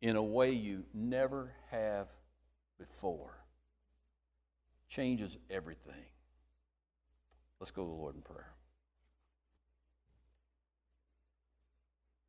[0.00, 2.08] in a way you never have
[2.80, 3.38] before.
[4.88, 5.94] Changes everything.
[7.60, 8.50] Let's go to the Lord in prayer.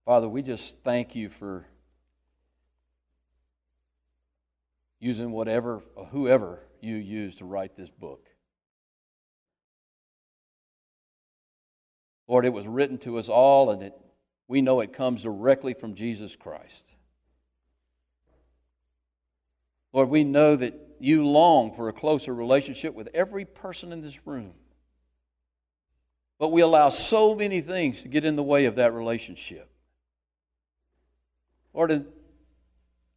[0.05, 1.65] Father, we just thank you for
[4.99, 5.81] using whatever,
[6.11, 8.29] whoever you used to write this book.
[12.29, 13.93] Lord, it was written to us all, and it,
[14.47, 16.95] we know it comes directly from Jesus Christ.
[19.91, 24.27] Lord, we know that you long for a closer relationship with every person in this
[24.27, 24.53] room.
[26.37, 29.67] But we allow so many things to get in the way of that relationship.
[31.73, 32.05] Lord,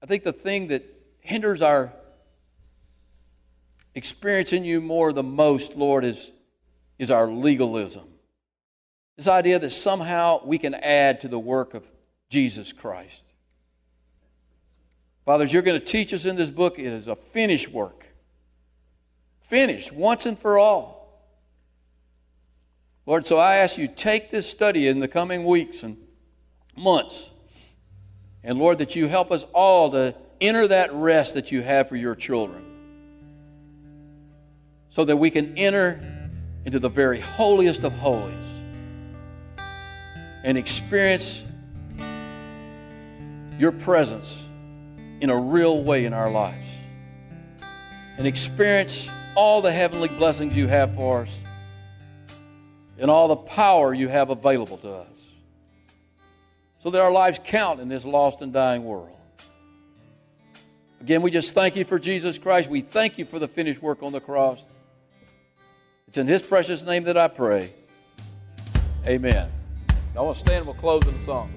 [0.02, 0.84] I think the thing that
[1.20, 1.92] hinders our
[3.94, 6.32] experiencing you more the most, Lord, is,
[6.98, 8.04] is our legalism.
[9.16, 11.86] This idea that somehow we can add to the work of
[12.30, 13.24] Jesus Christ.
[15.24, 18.06] Fathers, you're going to teach us in this book, it is a finished work.
[19.40, 21.02] Finished once and for all.
[23.04, 25.96] Lord, so I ask you, take this study in the coming weeks and
[26.76, 27.30] months.
[28.42, 31.96] And Lord, that you help us all to enter that rest that you have for
[31.96, 32.64] your children.
[34.90, 36.02] So that we can enter
[36.64, 38.51] into the very holiest of holies
[40.44, 41.42] and experience
[43.58, 44.44] your presence
[45.20, 46.66] in a real way in our lives
[48.18, 51.38] and experience all the heavenly blessings you have for us
[52.98, 55.12] and all the power you have available to us
[56.80, 59.08] so that our lives count in this lost and dying world.
[61.00, 62.68] Again, we just thank you for Jesus Christ.
[62.68, 64.64] We thank you for the finished work on the cross.
[66.06, 67.72] It's in His precious name that I pray.
[69.06, 69.50] Amen.
[70.14, 71.50] I want to stand and we'll close in the song.